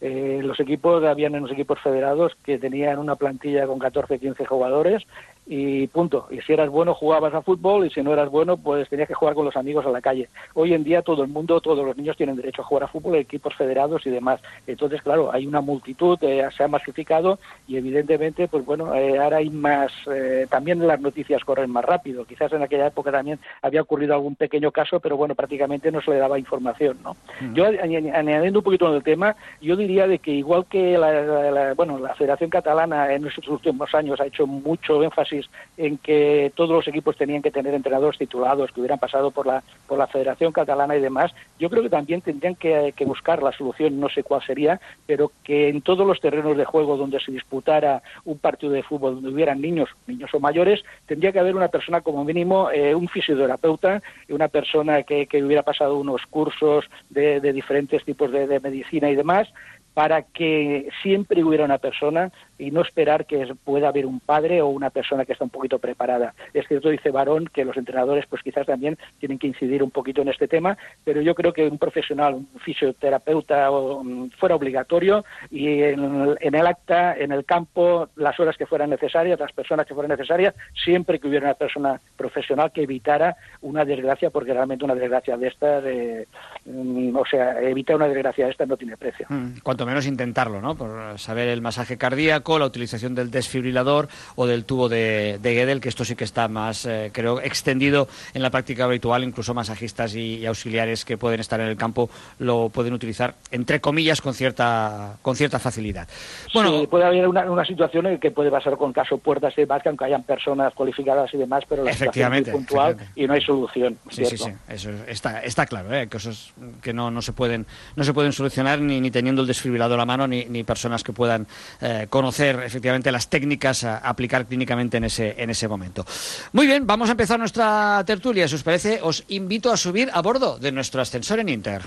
Eh, 0.00 0.40
los 0.44 0.60
equipos, 0.60 1.02
habían 1.04 1.34
unos 1.34 1.50
equipos 1.50 1.80
federados 1.80 2.32
que 2.44 2.56
tenían 2.58 2.98
una 3.00 3.16
plantilla 3.16 3.66
con 3.66 3.80
14, 3.80 4.20
15 4.20 4.46
jugadores 4.46 5.02
y 5.50 5.86
punto. 5.86 6.26
Y 6.30 6.40
si 6.42 6.52
eras 6.52 6.68
bueno 6.68 6.92
jugabas 6.92 7.32
a 7.32 7.40
fútbol 7.40 7.86
y 7.86 7.90
si 7.90 8.02
no 8.02 8.12
eras 8.12 8.28
bueno 8.30 8.58
pues 8.58 8.86
tenías 8.90 9.08
que 9.08 9.14
jugar 9.14 9.34
con 9.34 9.46
los 9.46 9.56
amigos 9.56 9.86
a 9.86 9.90
la 9.90 10.02
calle. 10.02 10.28
Hoy 10.54 10.74
en 10.74 10.84
día 10.84 11.00
todo 11.00 11.22
el 11.22 11.28
mundo, 11.28 11.60
todos 11.60 11.84
los 11.86 11.96
niños 11.96 12.16
tienen 12.18 12.36
derecho 12.36 12.60
a 12.60 12.64
jugar 12.66 12.84
a 12.84 12.88
fútbol, 12.88 13.14
equipos 13.16 13.54
federados 13.54 14.06
y 14.06 14.10
demás. 14.10 14.40
Entonces, 14.66 15.00
claro, 15.02 15.32
hay 15.32 15.46
una 15.46 15.60
multitud, 15.62 16.18
eh, 16.20 16.46
se 16.54 16.64
ha 16.64 16.68
masificado 16.68 17.38
y 17.66 17.76
evidentemente, 17.78 18.46
pues 18.48 18.64
bueno, 18.66 18.94
eh, 18.94 19.18
ahora 19.18 19.38
hay 19.38 19.48
más, 19.48 19.90
eh, 20.12 20.46
también 20.50 20.86
las 20.86 21.00
noticias 21.00 21.42
corren 21.44 21.70
más 21.70 21.84
rápido. 21.84 22.24
Quizás 22.26 22.52
en 22.52 22.62
aquella 22.62 22.88
época 22.88 23.10
también 23.10 23.38
había 23.62 23.80
ocurrido 23.82 24.14
algún 24.14 24.36
pequeño 24.36 24.70
caso, 24.70 25.00
pero 25.00 25.16
bueno, 25.16 25.34
prácticamente 25.34 25.90
no 25.90 26.02
se 26.02 26.10
le 26.10 26.18
daba 26.18 26.38
información, 26.38 26.98
¿no? 27.02 27.16
Yo 27.54 27.64
añ- 27.66 28.12
añadiendo 28.14 28.58
un 28.58 28.64
poquito 28.64 28.88
en 28.88 28.96
el 28.96 29.02
tema, 29.02 29.34
yo 29.62 29.76
diría 29.76 30.06
de 30.06 30.18
que 30.18 30.32
igual 30.32 30.66
que 30.66 30.98
la, 30.98 31.10
la- 31.22 31.50
la- 31.50 31.74
bueno, 31.74 31.98
la 31.98 32.14
Federación 32.14 32.50
Catalana 32.50 33.14
en 33.14 33.26
estos 33.26 33.48
últimos 33.48 33.94
años 33.94 34.20
ha 34.20 34.26
hecho 34.26 34.46
mucho 34.46 35.02
énfasis 35.02 35.37
en 35.76 35.98
que 35.98 36.52
todos 36.54 36.70
los 36.70 36.88
equipos 36.88 37.16
tenían 37.16 37.42
que 37.42 37.50
tener 37.50 37.74
entrenadores 37.74 38.18
titulados 38.18 38.72
que 38.72 38.80
hubieran 38.80 38.98
pasado 38.98 39.30
por 39.30 39.46
la 39.46 39.62
por 39.86 39.98
la 39.98 40.06
Federación 40.06 40.52
Catalana 40.52 40.96
y 40.96 41.00
demás, 41.00 41.32
yo 41.58 41.70
creo 41.70 41.82
que 41.82 41.88
también 41.88 42.20
tendrían 42.20 42.54
que, 42.54 42.92
buscar 43.06 43.42
la 43.42 43.52
solución, 43.52 43.98
no 43.98 44.08
sé 44.08 44.22
cuál 44.22 44.42
sería, 44.42 44.80
pero 45.06 45.32
que 45.42 45.68
en 45.68 45.80
todos 45.80 46.06
los 46.06 46.20
terrenos 46.20 46.56
de 46.56 46.64
juego 46.66 46.96
donde 46.96 47.18
se 47.20 47.32
disputara 47.32 48.02
un 48.24 48.38
partido 48.38 48.72
de 48.72 48.82
fútbol, 48.82 49.14
donde 49.14 49.30
hubieran 49.30 49.60
niños, 49.60 49.88
niños 50.06 50.30
o 50.34 50.40
mayores, 50.40 50.84
tendría 51.06 51.32
que 51.32 51.38
haber 51.38 51.56
una 51.56 51.68
persona 51.68 52.02
como 52.02 52.24
mínimo, 52.24 52.70
eh, 52.70 52.94
un 52.94 53.08
fisioterapeuta, 53.08 54.02
una 54.28 54.48
persona 54.48 55.02
que, 55.04 55.26
que 55.26 55.42
hubiera 55.42 55.62
pasado 55.62 55.98
unos 55.98 56.26
cursos 56.26 56.84
de, 57.08 57.40
de 57.40 57.52
diferentes 57.52 58.04
tipos 58.04 58.30
de 58.30 58.60
medicina 58.60 59.10
y 59.10 59.14
demás, 59.14 59.48
para 59.98 60.22
que 60.22 60.88
siempre 61.02 61.42
hubiera 61.42 61.64
una 61.64 61.78
persona 61.78 62.30
y 62.56 62.70
no 62.70 62.82
esperar 62.82 63.26
que 63.26 63.52
pueda 63.64 63.88
haber 63.88 64.06
un 64.06 64.20
padre 64.20 64.62
o 64.62 64.68
una 64.68 64.90
persona 64.90 65.24
que 65.24 65.32
está 65.32 65.42
un 65.42 65.50
poquito 65.50 65.80
preparada. 65.80 66.34
Es 66.54 66.68
cierto, 66.68 66.88
dice 66.88 67.10
Barón, 67.10 67.48
que 67.52 67.64
los 67.64 67.76
entrenadores 67.76 68.24
pues 68.26 68.40
quizás 68.44 68.64
también 68.64 68.96
tienen 69.18 69.40
que 69.40 69.48
incidir 69.48 69.82
un 69.82 69.90
poquito 69.90 70.22
en 70.22 70.28
este 70.28 70.46
tema, 70.46 70.78
pero 71.02 71.20
yo 71.20 71.34
creo 71.34 71.52
que 71.52 71.66
un 71.66 71.78
profesional, 71.78 72.34
un 72.34 72.48
fisioterapeuta 72.60 73.68
mm, 73.72 74.30
fuera 74.38 74.54
obligatorio 74.54 75.24
y 75.50 75.82
en 75.82 76.54
el 76.54 76.66
acta, 76.68 77.16
en 77.16 77.32
el 77.32 77.44
campo, 77.44 78.08
las 78.14 78.38
horas 78.38 78.56
que 78.56 78.66
fueran 78.66 78.90
necesarias, 78.90 79.40
las 79.40 79.50
personas 79.50 79.84
que 79.84 79.94
fueran 79.94 80.16
necesarias, 80.16 80.54
siempre 80.84 81.18
que 81.18 81.26
hubiera 81.26 81.46
una 81.46 81.54
persona 81.54 82.00
profesional 82.16 82.70
que 82.70 82.84
evitara 82.84 83.36
una 83.62 83.84
desgracia, 83.84 84.30
porque 84.30 84.52
realmente 84.52 84.84
una 84.84 84.94
desgracia 84.94 85.36
de 85.36 85.48
estas, 85.48 85.84
eh, 85.84 86.28
mm, 86.66 87.16
o 87.16 87.26
sea, 87.26 87.60
evitar 87.62 87.96
una 87.96 88.06
desgracia 88.06 88.44
de 88.44 88.52
estas 88.52 88.68
no 88.68 88.76
tiene 88.76 88.96
precio. 88.96 89.26
Mm, 89.28 89.58
Cuanto 89.64 89.87
menos 89.88 90.06
intentarlo, 90.06 90.60
¿no? 90.60 90.74
Por 90.76 91.18
saber 91.18 91.48
el 91.48 91.60
masaje 91.60 91.96
cardíaco, 91.98 92.58
la 92.58 92.66
utilización 92.66 93.14
del 93.14 93.30
desfibrilador 93.30 94.08
o 94.36 94.46
del 94.46 94.64
tubo 94.64 94.88
de, 94.88 95.38
de 95.42 95.54
Gödel, 95.54 95.80
que 95.80 95.88
esto 95.88 96.04
sí 96.04 96.14
que 96.14 96.24
está 96.24 96.48
más, 96.48 96.86
eh, 96.86 97.10
creo, 97.12 97.40
extendido 97.40 98.08
en 98.34 98.42
la 98.42 98.50
práctica 98.50 98.84
habitual. 98.84 99.24
Incluso 99.24 99.54
masajistas 99.54 100.14
y, 100.14 100.36
y 100.36 100.46
auxiliares 100.46 101.04
que 101.04 101.16
pueden 101.18 101.40
estar 101.40 101.60
en 101.60 101.66
el 101.68 101.76
campo 101.76 102.10
lo 102.38 102.68
pueden 102.68 102.92
utilizar, 102.92 103.34
entre 103.50 103.80
comillas, 103.80 104.20
con 104.20 104.34
cierta, 104.34 105.16
con 105.22 105.34
cierta 105.36 105.58
facilidad. 105.58 106.08
Bueno, 106.54 106.80
Sí, 106.80 106.86
puede 106.86 107.04
haber 107.04 107.26
una, 107.26 107.50
una 107.50 107.64
situación 107.64 108.06
en 108.06 108.18
que 108.18 108.30
puede 108.30 108.50
pasar 108.50 108.76
con 108.76 108.92
caso 108.92 109.18
puertas 109.18 109.54
y 109.56 109.62
demás, 109.62 109.82
que 109.82 109.88
aunque 109.88 110.04
hayan 110.04 110.22
personas 110.22 110.72
cualificadas 110.74 111.32
y 111.34 111.38
demás, 111.38 111.64
pero 111.68 111.82
la 111.84 111.92
situación 111.92 112.34
es 112.34 112.40
Efectivamente, 112.40 112.50
muy 112.52 112.58
puntual 112.60 112.90
efectivamente. 112.92 113.20
y 113.22 113.26
no 113.26 113.32
hay 113.34 113.40
solución. 113.40 113.98
Sí, 114.10 114.24
sí, 114.24 114.36
sí, 114.36 114.50
eso 114.68 114.90
está, 115.06 115.40
está 115.42 115.66
claro, 115.66 115.94
¿eh? 115.94 116.08
cosas 116.08 116.52
que 116.82 116.92
no, 116.92 117.10
no 117.10 117.22
se 117.22 117.32
pueden 117.32 117.66
no 117.96 118.04
se 118.04 118.12
pueden 118.12 118.32
solucionar 118.32 118.80
ni, 118.80 119.00
ni 119.00 119.10
teniendo 119.10 119.42
el 119.42 119.48
desfibrilador 119.48 119.67
a 119.76 120.06
mano 120.06 120.26
ni, 120.26 120.44
ni 120.46 120.64
personas 120.64 121.02
que 121.02 121.12
puedan 121.12 121.46
eh, 121.80 122.06
conocer 122.10 122.62
efectivamente 122.64 123.12
las 123.12 123.28
técnicas 123.28 123.84
a 123.84 123.98
aplicar 123.98 124.46
clínicamente 124.46 124.96
en 124.96 125.04
ese 125.04 125.34
en 125.38 125.50
ese 125.50 125.68
momento. 125.68 126.04
Muy 126.52 126.66
bien, 126.66 126.86
vamos 126.86 127.08
a 127.08 127.12
empezar 127.12 127.38
nuestra 127.38 128.02
tertulia. 128.06 128.48
Si 128.48 128.54
os 128.54 128.62
parece, 128.62 129.00
os 129.02 129.24
invito 129.28 129.72
a 129.72 129.76
subir 129.76 130.10
a 130.12 130.22
bordo 130.22 130.58
de 130.58 130.72
nuestro 130.72 131.02
ascensor 131.02 131.40
en 131.40 131.48
Inter. 131.48 131.82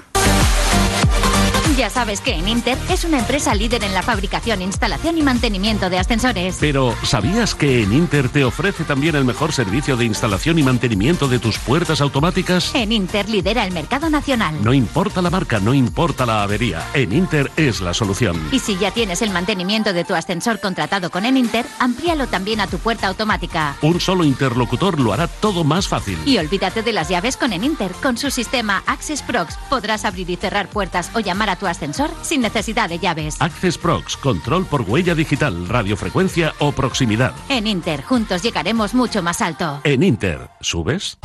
Ya 1.77 1.89
sabes 1.89 2.19
que 2.21 2.33
en 2.35 2.47
Inter 2.47 2.77
es 2.89 3.05
una 3.05 3.17
empresa 3.17 3.55
líder 3.55 3.83
en 3.83 3.93
la 3.93 4.01
fabricación, 4.03 4.61
instalación 4.61 5.17
y 5.17 5.23
mantenimiento 5.23 5.89
de 5.89 5.99
ascensores. 5.99 6.57
Pero, 6.59 6.93
¿sabías 7.03 7.55
que 7.55 7.81
en 7.81 7.93
Inter 7.93 8.29
te 8.29 8.43
ofrece 8.43 8.83
también 8.83 9.15
el 9.15 9.23
mejor 9.23 9.53
servicio 9.53 9.95
de 9.95 10.05
instalación 10.05 10.59
y 10.59 10.63
mantenimiento 10.63 11.27
de 11.27 11.39
tus 11.39 11.57
puertas 11.57 12.01
automáticas? 12.01 12.75
En 12.75 12.91
Inter 12.91 13.29
lidera 13.29 13.65
el 13.65 13.71
mercado 13.73 14.09
nacional. 14.09 14.55
No 14.61 14.73
importa 14.73 15.21
la 15.21 15.29
marca, 15.29 15.59
no 15.59 15.73
importa 15.73 16.25
la 16.25 16.43
avería. 16.43 16.85
En 16.93 17.13
Inter 17.13 17.49
es 17.55 17.79
la 17.79 17.93
solución. 17.93 18.49
Y 18.51 18.59
si 18.59 18.77
ya 18.77 18.91
tienes 18.91 19.21
el 19.21 19.31
mantenimiento 19.31 19.93
de 19.93 20.03
tu 20.03 20.13
ascensor 20.13 20.59
contratado 20.59 21.09
con 21.09 21.25
Eninter, 21.25 21.65
amplíalo 21.79 22.27
también 22.27 22.59
a 22.59 22.67
tu 22.67 22.77
puerta 22.79 23.07
automática. 23.07 23.75
Un 23.81 23.99
solo 23.99 24.25
interlocutor 24.25 24.99
lo 24.99 25.13
hará 25.13 25.27
todo 25.27 25.63
más 25.63 25.87
fácil. 25.87 26.19
Y 26.25 26.37
olvídate 26.37 26.83
de 26.83 26.93
las 26.93 27.09
llaves 27.09 27.37
con 27.37 27.53
Eninter. 27.53 27.91
Con 28.03 28.17
su 28.17 28.29
sistema 28.29 28.83
Access 28.85 29.21
Prox 29.21 29.57
podrás 29.69 30.05
abrir 30.05 30.29
y 30.29 30.35
cerrar 30.35 30.67
puertas 30.67 31.09
o 31.15 31.21
llamar 31.21 31.49
a 31.49 31.55
tu 31.61 31.67
ascensor 31.67 32.09
sin 32.23 32.41
necesidad 32.41 32.89
de 32.89 32.97
llaves. 32.99 33.39
Access 33.39 33.77
Prox, 33.77 34.17
control 34.17 34.65
por 34.65 34.81
huella 34.81 35.13
digital, 35.15 35.69
radiofrecuencia 35.69 36.53
o 36.59 36.71
proximidad. 36.71 37.33
En 37.49 37.67
Inter, 37.67 38.01
juntos 38.01 38.41
llegaremos 38.43 38.93
mucho 38.95 39.21
más 39.21 39.41
alto. 39.41 39.79
En 39.83 40.01
Inter, 40.01 40.49
¿subes? 40.59 41.17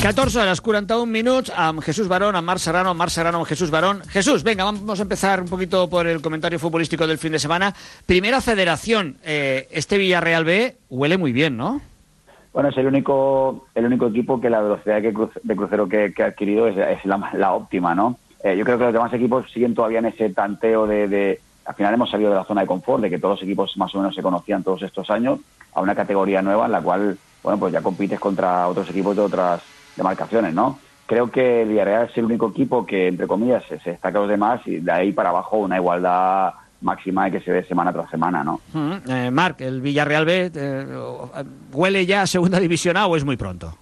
14 0.00 0.38
horas 0.38 0.60
41 0.60 1.06
minuts 1.10 1.50
amb 1.56 1.80
Jesús 1.82 2.06
Barón, 2.08 2.36
Marc 2.44 2.58
Serrano, 2.60 2.90
amb 2.90 2.98
Marc 2.98 3.10
Serrano, 3.10 3.38
amb 3.38 3.46
Jesús 3.46 3.70
Barón. 3.70 4.02
Jesús, 4.08 4.42
venga, 4.44 4.62
vamos 4.64 4.98
a 4.98 5.02
empezar 5.02 5.40
un 5.40 5.48
poquito 5.48 5.88
por 5.88 6.06
el 6.06 6.20
comentario 6.20 6.58
futbolístico 6.58 7.06
del 7.06 7.18
fin 7.18 7.32
de 7.32 7.38
semana. 7.38 7.74
Primera 8.06 8.40
federación, 8.42 9.16
eh, 9.24 9.66
este 9.72 9.96
Villarreal 9.98 10.44
B 10.44 10.76
huele 10.90 11.16
muy 11.18 11.32
bien, 11.32 11.56
¿no? 11.56 11.80
Bueno, 12.52 12.68
es 12.68 12.76
el 12.76 12.86
único, 12.86 13.66
el 13.74 13.86
único 13.86 14.06
equipo 14.06 14.40
que 14.40 14.48
la 14.50 14.60
velocidad 14.60 15.00
que 15.02 15.12
cruce- 15.12 15.40
de 15.42 15.56
crucero 15.56 15.88
que, 15.88 16.12
que 16.14 16.22
ha 16.22 16.26
adquirido 16.26 16.68
es, 16.68 16.76
es 16.76 17.04
la, 17.04 17.30
la 17.32 17.52
óptima, 17.54 17.94
¿no? 17.96 18.16
Eh, 18.44 18.56
yo 18.58 18.64
creo 18.64 18.76
que 18.76 18.84
los 18.84 18.92
demás 18.92 19.12
equipos 19.14 19.50
siguen 19.50 19.74
todavía 19.74 20.00
en 20.00 20.04
ese 20.06 20.28
tanteo 20.28 20.86
de, 20.86 21.08
de- 21.08 21.40
Al 21.64 21.74
final 21.74 21.94
hemos 21.94 22.10
salido 22.10 22.28
de 22.30 22.36
la 22.36 22.44
zona 22.44 22.60
de 22.60 22.66
confort, 22.66 23.02
de 23.02 23.08
que 23.08 23.18
todos 23.18 23.36
los 23.40 23.42
equipos 23.42 23.74
más 23.78 23.92
o 23.94 23.98
menos 23.98 24.14
se 24.14 24.20
conocían 24.22 24.62
todos 24.62 24.82
estos 24.82 25.08
años, 25.08 25.40
a 25.72 25.80
una 25.80 25.94
categoría 25.94 26.42
nueva 26.42 26.66
en 26.66 26.72
la 26.72 26.82
cual, 26.82 27.16
bueno, 27.42 27.58
pues 27.58 27.72
ya 27.72 27.80
compites 27.80 28.20
contra 28.20 28.68
otros 28.68 28.90
equipos 28.90 29.16
de 29.16 29.22
otras 29.22 29.62
demarcaciones, 29.96 30.52
¿no? 30.52 30.78
Creo 31.06 31.30
que 31.30 31.62
el 31.62 31.68
Villarreal 31.70 32.08
es 32.10 32.18
el 32.18 32.26
único 32.26 32.50
equipo 32.50 32.84
que, 32.84 33.08
entre 33.08 33.26
comillas, 33.26 33.64
se, 33.66 33.76
destaca 33.76 34.18
a 34.18 34.20
los 34.20 34.28
demás 34.30 34.60
y 34.66 34.76
de 34.76 34.92
ahí 34.92 35.12
para 35.12 35.30
abajo 35.30 35.56
una 35.56 35.76
igualdad 35.78 36.52
máxima 36.82 37.30
que 37.30 37.40
se 37.40 37.50
ve 37.50 37.64
semana 37.64 37.94
tras 37.94 38.10
semana, 38.10 38.44
¿no? 38.44 38.60
Mm, 38.74 39.10
eh, 39.10 39.30
Marc, 39.30 39.62
¿el 39.62 39.80
Villarreal 39.80 40.26
B 40.26 40.50
eh, 40.54 40.86
huele 41.72 42.04
ya 42.04 42.22
a 42.22 42.26
segunda 42.26 42.60
división 42.60 42.98
A 42.98 43.06
o 43.06 43.16
es 43.16 43.24
muy 43.24 43.38
pronto? 43.38 43.78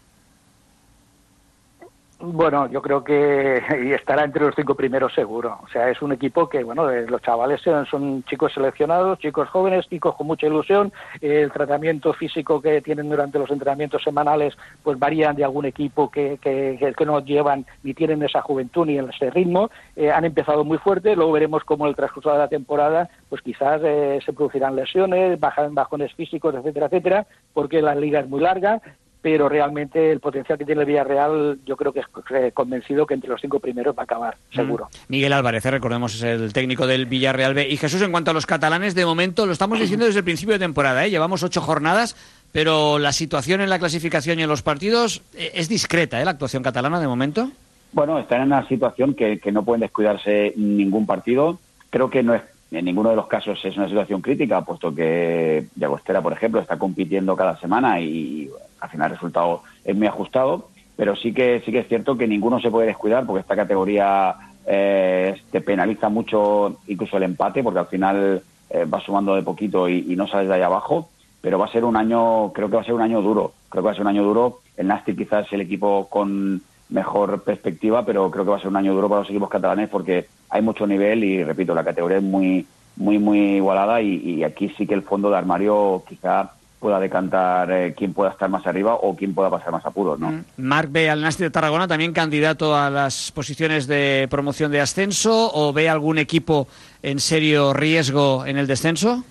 Bueno, 2.25 2.69
yo 2.71 2.81
creo 2.83 3.03
que 3.03 3.61
y 3.85 3.91
estará 3.93 4.23
entre 4.23 4.45
los 4.45 4.55
cinco 4.55 4.77
primeros 4.77 5.13
seguro. 5.13 5.59
O 5.65 5.69
sea, 5.69 5.91
es 5.91 6.01
un 6.03 6.13
equipo 6.13 6.49
que, 6.49 6.63
bueno, 6.63 6.89
eh, 6.89 7.05
los 7.09 7.21
chavales 7.21 7.61
son, 7.63 8.23
chicos 8.27 8.53
seleccionados, 8.53 9.19
chicos 9.19 9.49
jóvenes, 9.49 9.89
chicos 9.89 10.15
con 10.15 10.29
mucha 10.29 10.47
ilusión. 10.47 10.93
El 11.21 11.51
tratamiento 11.51 12.13
físico 12.13 12.63
que 12.63 12.81
tienen 12.81 13.11
durante 13.11 13.41
los 13.41 13.51
entrenamientos 13.51 14.05
semanales, 14.05 14.57
pues 14.85 15.01
varían 15.01 15.35
de 15.35 15.43
algún 15.43 15.65
equipo 15.65 16.13
que, 16.13 16.39
que, 16.41 16.77
que- 16.79 16.95
que 16.95 17.07
no 17.07 17.19
llevan 17.25 17.67
ni 17.83 17.93
tienen 17.93 18.23
esa 18.23 18.41
juventud 18.41 18.87
ni 18.87 18.99
ese 18.99 19.31
ritmo. 19.31 19.71
Eh, 19.97 20.13
han 20.13 20.25
empezado 20.25 20.65
muy 20.65 20.79
fuerte, 20.79 21.17
luego 21.17 21.33
veremos 21.33 21.65
cómo 21.65 21.87
en 21.87 21.91
el 21.91 21.97
transcurso 21.97 22.31
de 22.31 22.39
la 22.39 22.47
temporada, 22.49 23.09
pues 23.31 23.43
quizás 23.43 23.81
eh, 23.83 24.21
se 24.25 24.33
producirán 24.33 24.77
lesiones, 24.77 25.41
bajan 25.41 25.75
bajones 25.75 26.15
físicos, 26.15 26.55
etcétera, 26.55 26.87
etcétera, 26.87 27.27
porque 27.53 27.83
la 27.83 27.97
liga 27.97 28.21
es 28.21 28.29
muy 28.29 28.41
larga 28.41 28.81
pero 29.23 29.49
realmente 29.49 30.11
el 30.11 30.19
potencial 30.19 30.59
que 30.59 30.65
tiene 30.65 30.81
el 30.81 30.87
Villarreal, 30.87 31.61
yo 31.65 31.77
creo 31.77 31.93
que 31.93 32.01
es 32.01 32.07
eh, 32.35 32.51
convencido 32.53 33.07
que 33.07 33.15
entre 33.15 33.31
los 33.31 33.41
cinco 33.41 33.61
primeros 33.61 33.97
va 33.97 34.03
a 34.03 34.05
acabar, 34.05 34.37
seguro. 34.53 34.89
Miguel 35.07 35.33
Álvarez, 35.33 35.65
eh, 35.65 35.71
recordemos, 35.71 36.17
es 36.17 36.23
el 36.25 36.53
técnico 36.53 36.89
del 36.89 37.07
Villarreal 37.07 37.55
B. 37.55 37.69
Y 37.69 37.77
Jesús, 37.77 38.03
en 38.03 38.11
cuanto 38.11 38.33
a 38.33 38.35
los 38.35 38.47
catalanes, 38.47 38.97
de 38.97 39.07
momento 39.07 39.47
lo 39.47 39.53
estamos 39.53 39.79
diciendo 39.79 40.05
desde 40.05 40.19
el 40.19 40.25
principio 40.25 40.55
de 40.55 40.59
temporada, 40.59 41.07
¿eh? 41.07 41.11
llevamos 41.11 41.45
ocho 41.45 41.61
jornadas, 41.61 42.17
pero 42.51 42.99
la 42.99 43.13
situación 43.13 43.61
en 43.61 43.71
la 43.71 43.79
clasificación 43.79 44.41
y 44.41 44.43
en 44.43 44.49
los 44.49 44.63
partidos 44.63 45.23
eh, 45.35 45.53
es 45.55 45.69
discreta, 45.69 46.21
¿eh? 46.21 46.25
la 46.25 46.33
actuación 46.33 46.65
catalana 46.65 46.99
de 46.99 47.07
momento. 47.07 47.49
Bueno, 47.93 48.19
están 48.19 48.41
en 48.41 48.49
una 48.49 48.67
situación 48.67 49.15
que, 49.15 49.39
que 49.39 49.53
no 49.53 49.65
pueden 49.65 49.83
descuidarse 49.83 50.53
ningún 50.57 51.07
partido. 51.07 51.61
Creo 51.91 52.11
que 52.11 52.23
no 52.23 52.35
es 52.35 52.43
en 52.73 52.85
ninguno 52.85 53.11
de 53.11 53.17
los 53.17 53.27
casos 53.27 53.63
es 53.65 53.77
una 53.77 53.89
situación 53.89 54.21
crítica, 54.21 54.63
puesto 54.63 54.95
que 54.95 55.67
Llagostera, 55.77 56.23
por 56.23 56.33
ejemplo, 56.33 56.61
está 56.61 56.79
compitiendo 56.79 57.37
cada 57.37 57.59
semana 57.59 58.01
y 58.01 58.51
al 58.83 58.91
final 58.91 59.11
el 59.11 59.17
resultado 59.17 59.63
es 59.85 59.97
muy 59.97 60.09
ajustado, 60.09 60.69
pero 60.97 61.15
sí 61.17 61.33
que 61.33 61.63
sí 61.65 61.73
que 61.73 61.81
es 61.81 61.89
cierto 61.89 62.19
que 62.19 62.27
ninguno 62.27 62.61
se 62.61 62.71
puede 62.71 62.89
descuidar 62.89 63.25
porque 63.25 63.41
esta 63.41 63.57
categoría 63.57 64.35
eh, 64.67 65.41
te 65.51 65.61
penaliza 65.61 66.09
mucho 66.09 66.81
incluso 66.89 67.17
el 67.17 67.23
empate, 67.23 67.63
porque 67.63 67.79
al 67.79 67.87
final 67.87 68.43
eh, 68.71 68.85
vas 68.87 69.05
sumando 69.05 69.35
de 69.35 69.43
poquito 69.43 69.89
y, 69.89 70.17
no 70.17 70.27
sales 70.27 70.49
de 70.49 70.55
ahí 70.55 70.63
abajo, 70.63 71.11
pero 71.41 71.59
va 71.59 71.67
a 71.67 71.73
ser 71.73 71.85
un 71.85 71.97
año, 71.97 72.53
creo 72.53 72.69
que 72.69 72.77
va 72.77 72.83
a 72.83 72.85
ser 72.85 72.95
un 72.95 73.03
año 73.03 73.23
duro, 73.23 73.53
creo 73.69 73.83
que 73.83 73.87
va 73.87 73.93
a 73.93 73.95
ser 73.95 74.03
un 74.03 74.09
año 74.09 74.25
duro. 74.25 74.59
El 74.77 74.89
Nastic 74.89 75.17
quizás 75.17 75.47
es 75.47 75.53
el 75.53 75.61
equipo 75.61 76.09
con 76.09 76.61
mejor 76.89 77.43
perspectiva, 77.43 78.05
pero 78.05 78.31
creo 78.31 78.45
que 78.45 78.51
va 78.51 78.57
a 78.57 78.61
ser 78.61 78.69
un 78.69 78.77
año 78.77 78.95
duro 78.95 79.09
para 79.09 79.21
los 79.21 79.31
equipos 79.31 79.49
catalanes 79.49 79.89
porque 79.89 80.27
hay 80.51 80.61
mucho 80.61 80.87
nivel 80.87 81.23
y, 81.23 81.45
repito, 81.45 81.75
la 81.75 81.85
categoría 81.85 82.19
es 82.19 82.25
muy, 82.25 82.67
muy, 82.97 83.19
muy 83.19 83.39
igualada 83.57 84.03
y, 84.03 84.17
y 84.17 84.45
aquí 84.45 84.69
sí 84.77 84.87
que 84.87 84.95
el 84.95 85.03
fondo 85.03 85.31
de 85.31 85.37
armario 85.37 86.03
quizá 86.09 86.53
pueda 86.83 86.99
decantar 86.99 87.71
eh, 87.71 87.95
quién 87.97 88.13
pueda 88.13 88.33
estar 88.33 88.51
más 88.51 88.67
arriba 88.67 88.97
o 88.97 89.15
quién 89.15 89.35
pueda 89.35 89.49
pasar 89.49 89.71
más 89.71 89.87
apuros, 89.87 90.19
¿no? 90.19 90.43
Marc 90.57 90.91
ve 90.91 91.09
al 91.09 91.23
Nasti 91.23 91.45
de 91.45 91.51
Tarragona 91.51 91.87
también 91.87 92.13
candidato 92.13 92.77
a 92.77 92.91
las 92.91 93.31
posiciones 93.31 93.87
de 93.87 94.27
promoción 94.29 94.73
de 94.73 94.81
ascenso 94.81 95.53
o 95.55 95.73
ve 95.73 95.89
algún 95.89 96.19
equipo 96.19 96.67
en 97.03 97.21
serio 97.21 97.73
riesgo 97.73 98.45
en 98.47 98.59
el 98.59 98.67
descenso? 98.67 99.25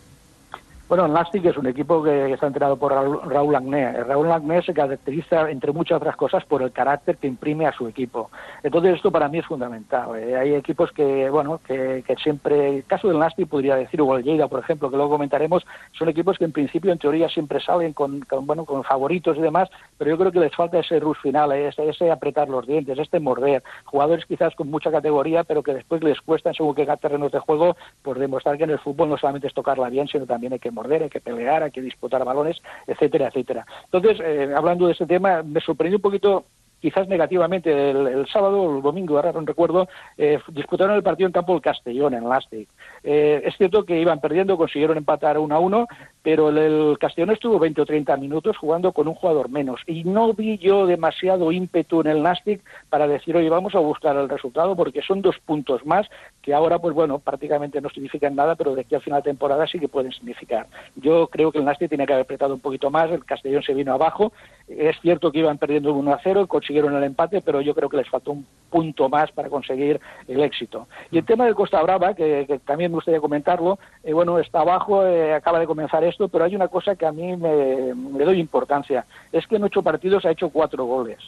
Bueno, 0.91 1.05
el 1.05 1.13
Nastic 1.13 1.45
es 1.45 1.55
un 1.55 1.67
equipo 1.67 2.03
que 2.03 2.33
está 2.33 2.47
entrenado 2.47 2.75
por 2.75 2.91
Raúl, 2.91 3.55
Agné. 3.55 4.03
Raúl 4.03 4.29
Agné 4.29 4.61
se 4.61 4.73
caracteriza, 4.73 5.49
entre 5.49 5.71
muchas 5.71 5.95
otras 5.95 6.17
cosas, 6.17 6.43
por 6.43 6.61
el 6.61 6.73
carácter 6.73 7.15
que 7.15 7.27
imprime 7.27 7.65
a 7.65 7.71
su 7.71 7.87
equipo. 7.87 8.29
Entonces, 8.61 8.97
esto 8.97 9.09
para 9.09 9.29
mí 9.29 9.37
es 9.37 9.45
fundamental. 9.45 10.19
Eh, 10.19 10.35
hay 10.35 10.53
equipos 10.53 10.91
que, 10.91 11.29
bueno, 11.29 11.61
que, 11.65 12.03
que, 12.05 12.17
siempre, 12.17 12.75
el 12.75 12.83
caso 12.83 13.07
del 13.07 13.19
Nastic 13.19 13.47
podría 13.47 13.77
decir, 13.77 14.01
o 14.01 14.17
el 14.17 14.23
Lleida, 14.25 14.49
por 14.49 14.59
ejemplo, 14.59 14.89
que 14.89 14.97
luego 14.97 15.11
comentaremos, 15.11 15.65
son 15.93 16.09
equipos 16.09 16.37
que 16.37 16.43
en 16.43 16.51
principio, 16.51 16.91
en 16.91 16.99
teoría, 16.99 17.29
siempre 17.29 17.61
salen 17.61 17.93
con, 17.93 18.19
con 18.23 18.45
bueno, 18.45 18.65
con 18.65 18.83
favoritos 18.83 19.37
y 19.37 19.41
demás, 19.41 19.69
pero 19.97 20.11
yo 20.11 20.17
creo 20.17 20.33
que 20.33 20.41
les 20.41 20.53
falta 20.53 20.79
ese 20.79 20.99
rush 20.99 21.19
final, 21.21 21.53
ese, 21.53 21.87
ese 21.87 22.11
apretar 22.11 22.49
los 22.49 22.67
dientes, 22.67 22.99
este 22.99 23.21
morder. 23.21 23.63
Jugadores 23.85 24.25
quizás 24.25 24.53
con 24.55 24.69
mucha 24.69 24.91
categoría, 24.91 25.45
pero 25.45 25.63
que 25.63 25.73
después 25.73 26.03
les 26.03 26.19
cuesta, 26.19 26.53
según 26.53 26.75
que 26.75 26.85
terrenos 26.97 27.31
de 27.31 27.39
juego, 27.39 27.77
por 28.03 28.19
demostrar 28.19 28.57
que 28.57 28.65
en 28.65 28.71
el 28.71 28.79
fútbol 28.79 29.07
no 29.07 29.17
solamente 29.17 29.47
es 29.47 29.53
tocarla 29.53 29.87
bien, 29.87 30.09
sino 30.09 30.25
también 30.25 30.51
hay 30.51 30.59
que 30.59 30.69
morder, 30.69 30.80
hay 30.89 31.09
que 31.09 31.21
pelear, 31.21 31.63
hay 31.63 31.71
que 31.71 31.81
disputar 31.81 32.23
balones, 32.23 32.57
etcétera, 32.87 33.27
etcétera. 33.27 33.65
Entonces, 33.85 34.19
eh, 34.23 34.53
hablando 34.55 34.87
de 34.87 34.93
este 34.93 35.05
tema, 35.05 35.43
me 35.43 35.61
sorprendió 35.61 35.97
un 35.97 36.01
poquito 36.01 36.45
quizás 36.81 37.07
negativamente 37.07 37.91
el, 37.91 38.07
el 38.07 38.27
sábado 38.27 38.61
o 38.61 38.77
el 38.77 38.81
domingo, 38.81 39.15
ahora 39.15 39.31
no 39.31 39.41
recuerdo, 39.41 39.87
eh, 40.17 40.39
disputaron 40.49 40.95
el 40.95 41.03
partido 41.03 41.27
en 41.27 41.33
campo 41.33 41.53
del 41.53 41.61
Castellón, 41.61 42.13
en 42.13 42.27
Lastic. 42.27 42.67
Eh, 43.03 43.41
es 43.45 43.55
cierto 43.57 43.85
que 43.85 43.99
iban 43.99 44.19
perdiendo, 44.19 44.57
consiguieron 44.57 44.97
empatar 44.97 45.37
uno 45.37 45.55
a 45.55 45.59
uno, 45.59 45.87
pero 46.23 46.49
el, 46.49 46.57
el, 46.57 46.97
Castellón 46.99 47.31
estuvo 47.31 47.59
20 47.59 47.81
o 47.81 47.85
30 47.85 48.17
minutos 48.17 48.57
jugando 48.57 48.91
con 48.91 49.07
un 49.07 49.15
jugador 49.15 49.49
menos. 49.49 49.81
Y 49.87 50.03
no 50.03 50.33
vi 50.33 50.57
yo 50.57 50.85
demasiado 50.85 51.51
ímpetu 51.51 52.01
en 52.01 52.07
el 52.07 52.23
Nastic 52.23 52.61
para 52.89 53.07
decir, 53.07 53.35
oye, 53.35 53.49
vamos 53.49 53.75
a 53.75 53.79
buscar 53.79 54.15
el 54.17 54.29
resultado, 54.29 54.75
porque 54.75 55.01
son 55.01 55.21
dos 55.21 55.37
puntos 55.45 55.85
más 55.85 56.07
que 56.41 56.53
ahora, 56.53 56.79
pues 56.79 56.95
bueno, 56.95 57.19
prácticamente 57.19 57.81
no 57.81 57.89
significan 57.89 58.35
nada, 58.35 58.55
pero 58.55 58.75
de 58.75 58.81
aquí 58.81 58.95
al 58.95 59.01
final 59.01 59.21
de 59.21 59.29
temporada 59.29 59.67
sí 59.67 59.79
que 59.79 59.87
pueden 59.87 60.11
significar. 60.11 60.67
Yo 60.95 61.27
creo 61.27 61.51
que 61.51 61.59
el 61.59 61.65
Nastic 61.65 61.89
tiene 61.89 62.05
que 62.05 62.13
haber 62.13 62.23
apretado 62.23 62.53
un 62.53 62.59
poquito 62.59 62.89
más, 62.89 63.11
el 63.11 63.25
Castellón 63.25 63.63
se 63.63 63.73
vino 63.73 63.93
abajo, 63.93 64.33
es 64.67 64.99
cierto 65.01 65.31
que 65.31 65.39
iban 65.39 65.57
perdiendo 65.57 65.93
1 65.93 66.13
a 66.13 66.19
0, 66.23 66.47
consiguieron 66.71 66.95
el 66.95 67.03
empate, 67.03 67.41
pero 67.41 67.59
yo 67.59 67.75
creo 67.75 67.89
que 67.89 67.97
les 67.97 68.09
faltó 68.09 68.31
un 68.31 68.45
punto 68.69 69.09
más 69.09 69.29
para 69.31 69.49
conseguir 69.49 69.99
el 70.27 70.41
éxito. 70.41 70.87
Y 71.11 71.17
el 71.17 71.25
tema 71.25 71.45
del 71.45 71.55
Costa 71.55 71.81
Brava, 71.83 72.13
que, 72.13 72.45
que 72.47 72.59
también 72.59 72.91
me 72.91 72.95
gustaría 72.95 73.19
comentarlo, 73.19 73.77
eh, 74.03 74.13
bueno, 74.13 74.39
está 74.39 74.61
abajo, 74.61 75.05
eh, 75.05 75.33
acaba 75.33 75.59
de 75.59 75.67
comenzar 75.67 76.03
esto, 76.05 76.29
pero 76.29 76.45
hay 76.45 76.55
una 76.55 76.69
cosa 76.69 76.95
que 76.95 77.05
a 77.05 77.11
mí 77.11 77.35
me, 77.35 77.93
me 77.93 78.23
doy 78.23 78.39
importancia, 78.39 79.05
es 79.33 79.45
que 79.47 79.57
en 79.57 79.65
ocho 79.65 79.83
partidos 79.83 80.25
ha 80.25 80.31
hecho 80.31 80.49
cuatro 80.49 80.85
goles. 80.85 81.19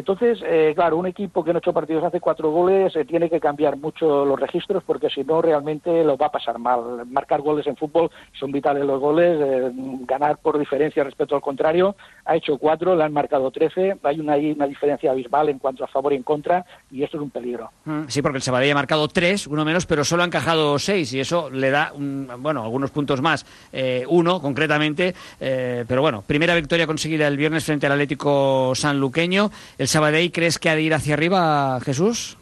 Entonces, 0.00 0.38
eh, 0.46 0.72
claro, 0.74 0.96
un 0.96 1.06
equipo 1.06 1.44
que 1.44 1.50
en 1.50 1.58
ocho 1.58 1.74
partidos 1.74 2.02
hace 2.02 2.20
cuatro 2.20 2.50
goles 2.50 2.96
eh, 2.96 3.04
tiene 3.04 3.28
que 3.28 3.38
cambiar 3.38 3.76
mucho 3.76 4.24
los 4.24 4.40
registros 4.40 4.82
porque 4.82 5.10
si 5.10 5.24
no 5.24 5.42
realmente 5.42 6.02
lo 6.04 6.16
va 6.16 6.26
a 6.26 6.32
pasar 6.32 6.58
mal. 6.58 7.04
Marcar 7.06 7.42
goles 7.42 7.66
en 7.66 7.76
fútbol 7.76 8.10
son 8.32 8.50
vitales 8.50 8.86
los 8.86 8.98
goles, 8.98 9.38
eh, 9.38 9.70
ganar 10.06 10.38
por 10.38 10.58
diferencia 10.58 11.04
respecto 11.04 11.34
al 11.34 11.42
contrario. 11.42 11.96
Ha 12.24 12.34
hecho 12.34 12.56
cuatro, 12.56 12.96
le 12.96 13.04
han 13.04 13.12
marcado 13.12 13.50
trece, 13.50 13.98
hay 14.02 14.20
una, 14.20 14.36
diferencia 14.36 15.10
abismal 15.10 15.50
en 15.50 15.58
cuanto 15.58 15.84
a 15.84 15.86
favor 15.86 16.14
y 16.14 16.16
en 16.16 16.22
contra 16.22 16.64
y 16.90 17.02
esto 17.02 17.18
es 17.18 17.22
un 17.22 17.30
peligro. 17.30 17.70
Sí, 18.08 18.22
porque 18.22 18.38
el 18.38 18.42
Sabadell 18.42 18.72
ha 18.72 18.76
marcado 18.76 19.06
tres, 19.08 19.46
uno 19.46 19.66
menos, 19.66 19.84
pero 19.84 20.02
solo 20.02 20.22
ha 20.22 20.26
encajado 20.26 20.78
seis 20.78 21.12
y 21.12 21.20
eso 21.20 21.50
le 21.50 21.70
da, 21.70 21.92
un, 21.94 22.26
bueno, 22.38 22.62
algunos 22.62 22.90
puntos 22.90 23.20
más, 23.20 23.44
eh, 23.70 24.06
uno 24.08 24.40
concretamente, 24.40 25.14
pero 25.38 26.00
bueno, 26.00 26.24
primera 26.26 26.54
victoria 26.54 26.86
conseguida 26.86 27.28
el 27.28 27.36
viernes 27.36 27.66
frente 27.66 27.84
al 27.84 27.92
Atlético 27.92 28.72
Sanluqueño. 28.74 29.50
¿El 29.76 29.89
Sabadell 29.90 30.30
crees 30.30 30.60
que 30.60 30.70
ha 30.70 30.76
de 30.76 30.82
ir 30.82 30.94
hacia 30.94 31.14
arriba, 31.14 31.80
Jesús? 31.80 32.36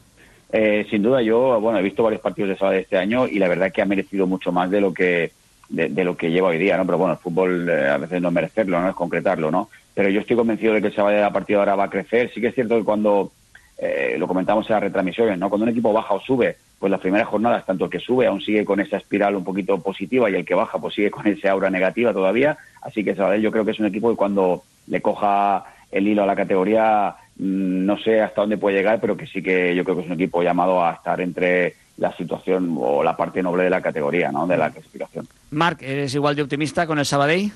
Eh, 0.52 0.86
sin 0.90 1.02
duda, 1.02 1.22
yo 1.22 1.58
bueno 1.60 1.78
he 1.78 1.82
visto 1.82 2.02
varios 2.02 2.20
partidos 2.20 2.50
de 2.50 2.56
Sabadell 2.58 2.82
este 2.82 2.98
año 2.98 3.26
y 3.26 3.38
la 3.38 3.48
verdad 3.48 3.72
que 3.72 3.80
ha 3.80 3.86
merecido 3.86 4.26
mucho 4.26 4.52
más 4.52 4.70
de 4.70 4.80
lo 4.80 4.92
que 4.92 5.32
de 5.70 6.02
lo 6.04 6.16
que 6.16 6.30
lleva 6.30 6.48
hoy 6.48 6.58
día, 6.58 6.78
¿no? 6.78 6.86
Pero 6.86 6.96
bueno, 6.96 7.12
el 7.12 7.18
fútbol 7.18 7.68
eh, 7.68 7.88
a 7.88 7.98
veces 7.98 8.22
no 8.22 8.28
es 8.28 8.34
merecerlo, 8.34 8.80
no 8.80 8.88
es 8.88 8.94
concretarlo, 8.94 9.50
¿no? 9.50 9.68
Pero 9.94 10.08
yo 10.08 10.20
estoy 10.20 10.36
convencido 10.36 10.72
de 10.72 10.80
que 10.80 10.88
el 10.88 10.94
Sabadell 10.94 11.24
a 11.24 11.32
partir 11.32 11.56
de 11.56 11.60
ahora 11.60 11.76
va 11.76 11.84
a 11.84 11.90
crecer. 11.90 12.30
Sí 12.32 12.40
que 12.40 12.48
es 12.48 12.54
cierto 12.54 12.78
que 12.78 12.84
cuando 12.84 13.32
eh, 13.78 14.16
lo 14.18 14.26
comentamos 14.26 14.68
en 14.68 14.74
las 14.74 14.82
retransmisiones, 14.82 15.38
¿no? 15.38 15.50
Cuando 15.50 15.64
un 15.64 15.70
equipo 15.70 15.92
baja 15.92 16.14
o 16.14 16.20
sube, 16.20 16.56
pues 16.78 16.90
las 16.90 17.00
primeras 17.00 17.28
jornadas, 17.28 17.66
tanto 17.66 17.84
el 17.84 17.90
que 17.90 17.98
sube 17.98 18.26
aún 18.26 18.40
sigue 18.40 18.64
con 18.64 18.80
esa 18.80 18.96
espiral 18.96 19.36
un 19.36 19.44
poquito 19.44 19.78
positiva 19.82 20.30
y 20.30 20.34
el 20.34 20.44
que 20.46 20.54
baja 20.54 20.78
pues 20.78 20.94
sigue 20.94 21.10
con 21.10 21.26
esa 21.26 21.50
aura 21.50 21.68
negativa 21.68 22.12
todavía. 22.12 22.56
Así 22.80 23.04
que 23.04 23.14
Sabadell 23.14 23.42
yo 23.42 23.50
creo 23.50 23.64
que 23.64 23.72
es 23.72 23.80
un 23.80 23.86
equipo 23.86 24.10
que 24.10 24.16
cuando 24.16 24.62
le 24.86 25.02
coja 25.02 25.64
el 25.90 26.06
hilo 26.06 26.22
a 26.22 26.26
la 26.26 26.36
categoría 26.36 27.14
no 27.38 27.96
sé 27.98 28.20
hasta 28.20 28.40
dónde 28.40 28.58
puede 28.58 28.76
llegar, 28.76 29.00
pero 29.00 29.16
que 29.16 29.26
sí 29.26 29.42
que 29.42 29.74
yo 29.74 29.84
creo 29.84 29.96
que 29.96 30.02
es 30.02 30.08
un 30.08 30.14
equipo 30.14 30.42
llamado 30.42 30.84
a 30.84 30.92
estar 30.92 31.20
entre 31.20 31.74
la 31.96 32.12
situación 32.16 32.76
o 32.78 33.02
la 33.02 33.16
parte 33.16 33.42
noble 33.42 33.64
de 33.64 33.70
la 33.70 33.80
categoría, 33.80 34.30
¿no? 34.30 34.46
De 34.46 34.56
la 34.56 34.70
clasificación. 34.70 35.26
Marc, 35.50 35.82
¿eres 35.82 36.14
igual 36.14 36.36
de 36.36 36.42
optimista 36.42 36.86
con 36.86 36.98
el 36.98 37.04
Sabadell? 37.04 37.50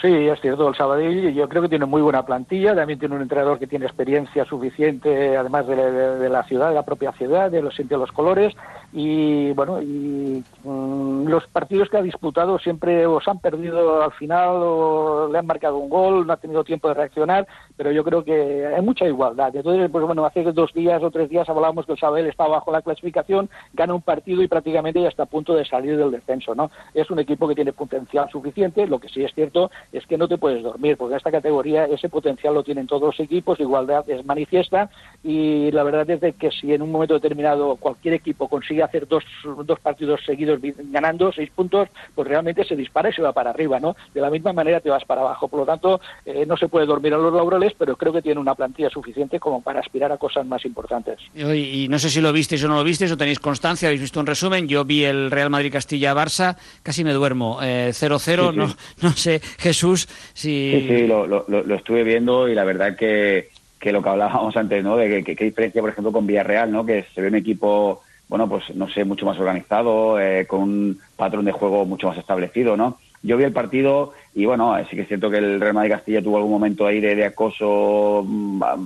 Sí, 0.00 0.08
es 0.08 0.38
cierto, 0.42 0.68
el 0.68 0.74
Sabadell 0.74 1.32
yo 1.32 1.48
creo 1.48 1.62
que 1.62 1.70
tiene 1.70 1.86
muy 1.86 2.02
buena 2.02 2.24
plantilla, 2.24 2.74
también 2.74 2.98
tiene 2.98 3.14
un 3.14 3.22
entrenador 3.22 3.58
que 3.58 3.66
tiene 3.66 3.86
experiencia 3.86 4.44
suficiente, 4.44 5.38
además 5.38 5.66
de, 5.66 5.74
de, 5.74 6.18
de 6.18 6.28
la 6.28 6.42
ciudad, 6.44 6.68
de 6.68 6.74
la 6.74 6.84
propia 6.84 7.12
ciudad, 7.12 7.50
de 7.50 7.62
los 7.62 7.74
de 7.76 7.96
los 7.96 8.12
colores, 8.12 8.54
y 8.92 9.52
bueno, 9.52 9.80
y 9.80 10.44
mmm, 10.64 11.26
los 11.26 11.46
partidos 11.46 11.88
que 11.88 11.96
ha 11.96 12.02
disputado 12.02 12.58
siempre 12.58 13.06
os 13.06 13.26
han 13.26 13.38
perdido 13.38 14.02
al 14.02 14.12
final 14.12 14.56
o 14.56 15.28
le 15.32 15.38
han 15.38 15.46
marcado 15.46 15.78
un 15.78 15.88
gol, 15.88 16.26
no 16.26 16.32
ha 16.34 16.36
tenido 16.36 16.62
tiempo 16.62 16.88
de 16.88 16.94
reaccionar, 16.94 17.46
pero 17.76 17.92
yo 17.92 18.04
creo 18.04 18.24
que 18.24 18.66
hay 18.66 18.82
mucha 18.82 19.06
igualdad. 19.06 19.54
Entonces, 19.54 19.90
pues 19.90 20.04
bueno, 20.04 20.24
hace 20.24 20.42
dos 20.52 20.72
días 20.72 21.02
o 21.02 21.10
tres 21.10 21.28
días 21.28 21.48
hablábamos 21.48 21.86
que 21.86 21.92
el 21.92 21.98
Sabadell 21.98 22.26
está 22.26 22.46
bajo 22.46 22.72
la 22.72 22.82
clasificación, 22.82 23.48
gana 23.74 23.94
un 23.94 24.02
partido 24.02 24.42
y 24.42 24.48
prácticamente 24.48 25.00
ya 25.00 25.08
está 25.08 25.24
a 25.24 25.26
punto 25.26 25.54
de 25.54 25.64
salir 25.64 25.96
del 25.96 26.10
descenso, 26.10 26.54
¿no? 26.54 26.70
Es 26.94 27.10
un 27.10 27.18
equipo 27.18 27.48
que 27.48 27.54
tiene 27.54 27.72
potencial 27.72 28.28
suficiente, 28.30 28.86
lo 28.86 28.98
que 28.98 29.08
sí 29.08 29.22
es 29.22 29.34
cierto 29.34 29.70
es 29.92 30.06
que 30.06 30.18
no 30.18 30.28
te 30.28 30.38
puedes 30.38 30.62
dormir, 30.62 30.96
porque 30.96 31.14
en 31.14 31.18
esta 31.18 31.30
categoría 31.30 31.84
ese 31.84 32.08
potencial 32.08 32.54
lo 32.54 32.62
tienen 32.62 32.86
todos 32.86 33.02
los 33.02 33.20
equipos, 33.20 33.60
igualdad 33.60 34.08
es 34.08 34.24
manifiesta 34.24 34.90
y 35.22 35.70
la 35.72 35.82
verdad 35.82 36.08
es 36.10 36.20
de 36.20 36.32
que 36.32 36.50
si 36.50 36.72
en 36.72 36.82
un 36.82 36.92
momento 36.92 37.14
determinado 37.14 37.76
cualquier 37.76 38.14
equipo 38.14 38.48
consigue 38.48 38.82
hacer 38.82 39.06
dos, 39.06 39.24
dos 39.64 39.80
partidos 39.80 40.20
seguidos 40.24 40.60
ganando 40.90 41.32
seis 41.32 41.50
puntos, 41.50 41.88
pues 42.14 42.28
realmente 42.28 42.64
se 42.64 42.76
dispara 42.76 43.10
y 43.10 43.12
se 43.12 43.22
va 43.22 43.32
para 43.32 43.50
arriba, 43.50 43.80
¿no? 43.80 43.96
De 44.14 44.20
la 44.20 44.30
misma 44.30 44.52
manera 44.52 44.80
te 44.80 44.90
vas 44.90 45.04
para 45.04 45.20
abajo, 45.20 45.48
por 45.48 45.60
lo 45.60 45.66
tanto 45.66 46.00
eh, 46.24 46.46
no 46.46 46.56
se 46.56 46.68
puede 46.68 46.86
dormir 46.86 47.14
a 47.14 47.18
los 47.18 47.32
laureles, 47.32 47.65
pero 47.78 47.96
creo 47.96 48.12
que 48.12 48.22
tiene 48.22 48.40
una 48.40 48.54
plantilla 48.54 48.90
suficiente 48.90 49.40
como 49.40 49.62
para 49.62 49.80
aspirar 49.80 50.12
a 50.12 50.18
cosas 50.18 50.46
más 50.46 50.64
importantes. 50.64 51.18
Y, 51.34 51.84
y 51.84 51.88
no 51.88 51.98
sé 51.98 52.10
si 52.10 52.20
lo 52.20 52.32
visteis 52.32 52.62
o 52.64 52.68
no 52.68 52.76
lo 52.76 52.84
visteis 52.84 53.12
o 53.12 53.16
tenéis 53.16 53.40
constancia, 53.40 53.88
habéis 53.88 54.02
visto 54.02 54.20
un 54.20 54.26
resumen, 54.26 54.68
yo 54.68 54.84
vi 54.84 55.04
el 55.04 55.30
Real 55.30 55.50
Madrid-Castilla-Barça, 55.50 56.56
casi 56.82 57.04
me 57.04 57.12
duermo, 57.12 57.58
0-0, 57.60 57.64
eh, 57.64 57.92
sí, 57.92 58.18
sí. 58.18 58.36
no, 58.36 58.76
no 59.02 59.12
sé, 59.12 59.40
Jesús, 59.58 60.08
si... 60.34 60.70
Sí, 60.72 60.88
sí, 60.88 61.06
lo, 61.06 61.26
lo, 61.26 61.44
lo, 61.48 61.74
estuve 61.74 62.04
viendo 62.04 62.48
y 62.48 62.54
la 62.54 62.64
verdad 62.64 62.96
que, 62.96 63.50
que 63.78 63.92
lo 63.92 64.02
que 64.02 64.08
hablábamos 64.08 64.56
antes, 64.56 64.82
¿no? 64.82 64.96
De 64.96 65.22
qué 65.22 65.44
diferencia, 65.44 65.80
por 65.80 65.90
ejemplo, 65.90 66.12
con 66.12 66.26
Villarreal, 66.26 66.70
¿no? 66.70 66.84
Que 66.84 67.06
se 67.14 67.20
ve 67.20 67.28
un 67.28 67.36
equipo, 67.36 68.02
bueno, 68.28 68.48
pues 68.48 68.74
no 68.74 68.88
sé, 68.88 69.04
mucho 69.04 69.26
más 69.26 69.38
organizado, 69.38 70.20
eh, 70.20 70.46
con 70.46 70.62
un 70.62 70.98
patrón 71.16 71.44
de 71.44 71.52
juego 71.52 71.84
mucho 71.84 72.08
más 72.08 72.18
establecido, 72.18 72.76
¿no? 72.76 72.98
Yo 73.22 73.36
vi 73.36 73.44
el 73.44 73.52
partido 73.52 74.12
y 74.34 74.44
bueno, 74.44 74.76
sí 74.88 74.96
que 74.96 75.02
es 75.02 75.08
cierto 75.08 75.30
que 75.30 75.38
el 75.38 75.60
Real 75.60 75.74
Madrid 75.74 75.92
Castilla 75.92 76.22
tuvo 76.22 76.36
algún 76.36 76.52
momento 76.52 76.86
ahí 76.86 77.00
de, 77.00 77.14
de 77.14 77.24
acoso 77.24 78.26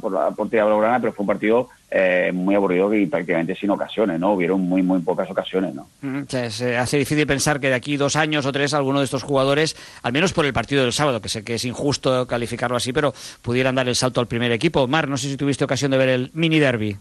por 0.01 0.12
la 0.12 0.31
portería 0.31 0.64
blaugrana, 0.64 1.01
pero 1.01 1.12
fue 1.12 1.25
un 1.25 1.27
partido 1.27 1.69
eh, 1.90 2.31
muy 2.33 2.55
aburrido 2.55 2.95
y 2.95 3.07
prácticamente 3.07 3.57
sin 3.57 3.71
ocasiones, 3.71 4.21
¿no? 4.21 4.35
Hubieron 4.35 4.61
muy, 4.61 4.83
muy 4.83 5.01
pocas 5.01 5.29
ocasiones, 5.29 5.75
¿no? 5.75 5.88
Mm, 6.03 6.23
se, 6.29 6.51
se 6.51 6.77
hace 6.77 6.99
difícil 6.99 7.27
pensar 7.27 7.59
que 7.59 7.69
de 7.69 7.75
aquí 7.75 7.97
dos 7.97 8.14
años 8.14 8.47
o 8.47 8.53
tres 8.53 8.75
alguno 8.75 9.01
de 9.01 9.07
estos 9.07 9.25
jugadores, 9.25 9.77
al 10.03 10.12
menos 10.12 10.33
por 10.33 10.47
el 10.47 10.53
partido 10.53 10.83
del 10.83 10.93
sábado, 10.93 11.21
que 11.21 11.29
sé 11.29 11.43
que 11.43 11.55
es 11.55 11.64
injusto 11.64 12.27
calificarlo 12.29 12.77
así, 12.77 12.93
pero 12.93 13.12
pudieran 13.43 13.75
dar 13.75 13.88
el 13.88 13.97
salto 13.97 14.21
al 14.21 14.29
primer 14.29 14.53
equipo. 14.53 14.87
Mar, 14.87 15.09
no 15.09 15.16
sé 15.16 15.29
si 15.29 15.37
tuviste 15.37 15.64
ocasión 15.64 15.90
de 15.90 15.99
ver 15.99 16.09
el 16.11 16.31
mini 16.33 16.61
derby. 16.61 16.97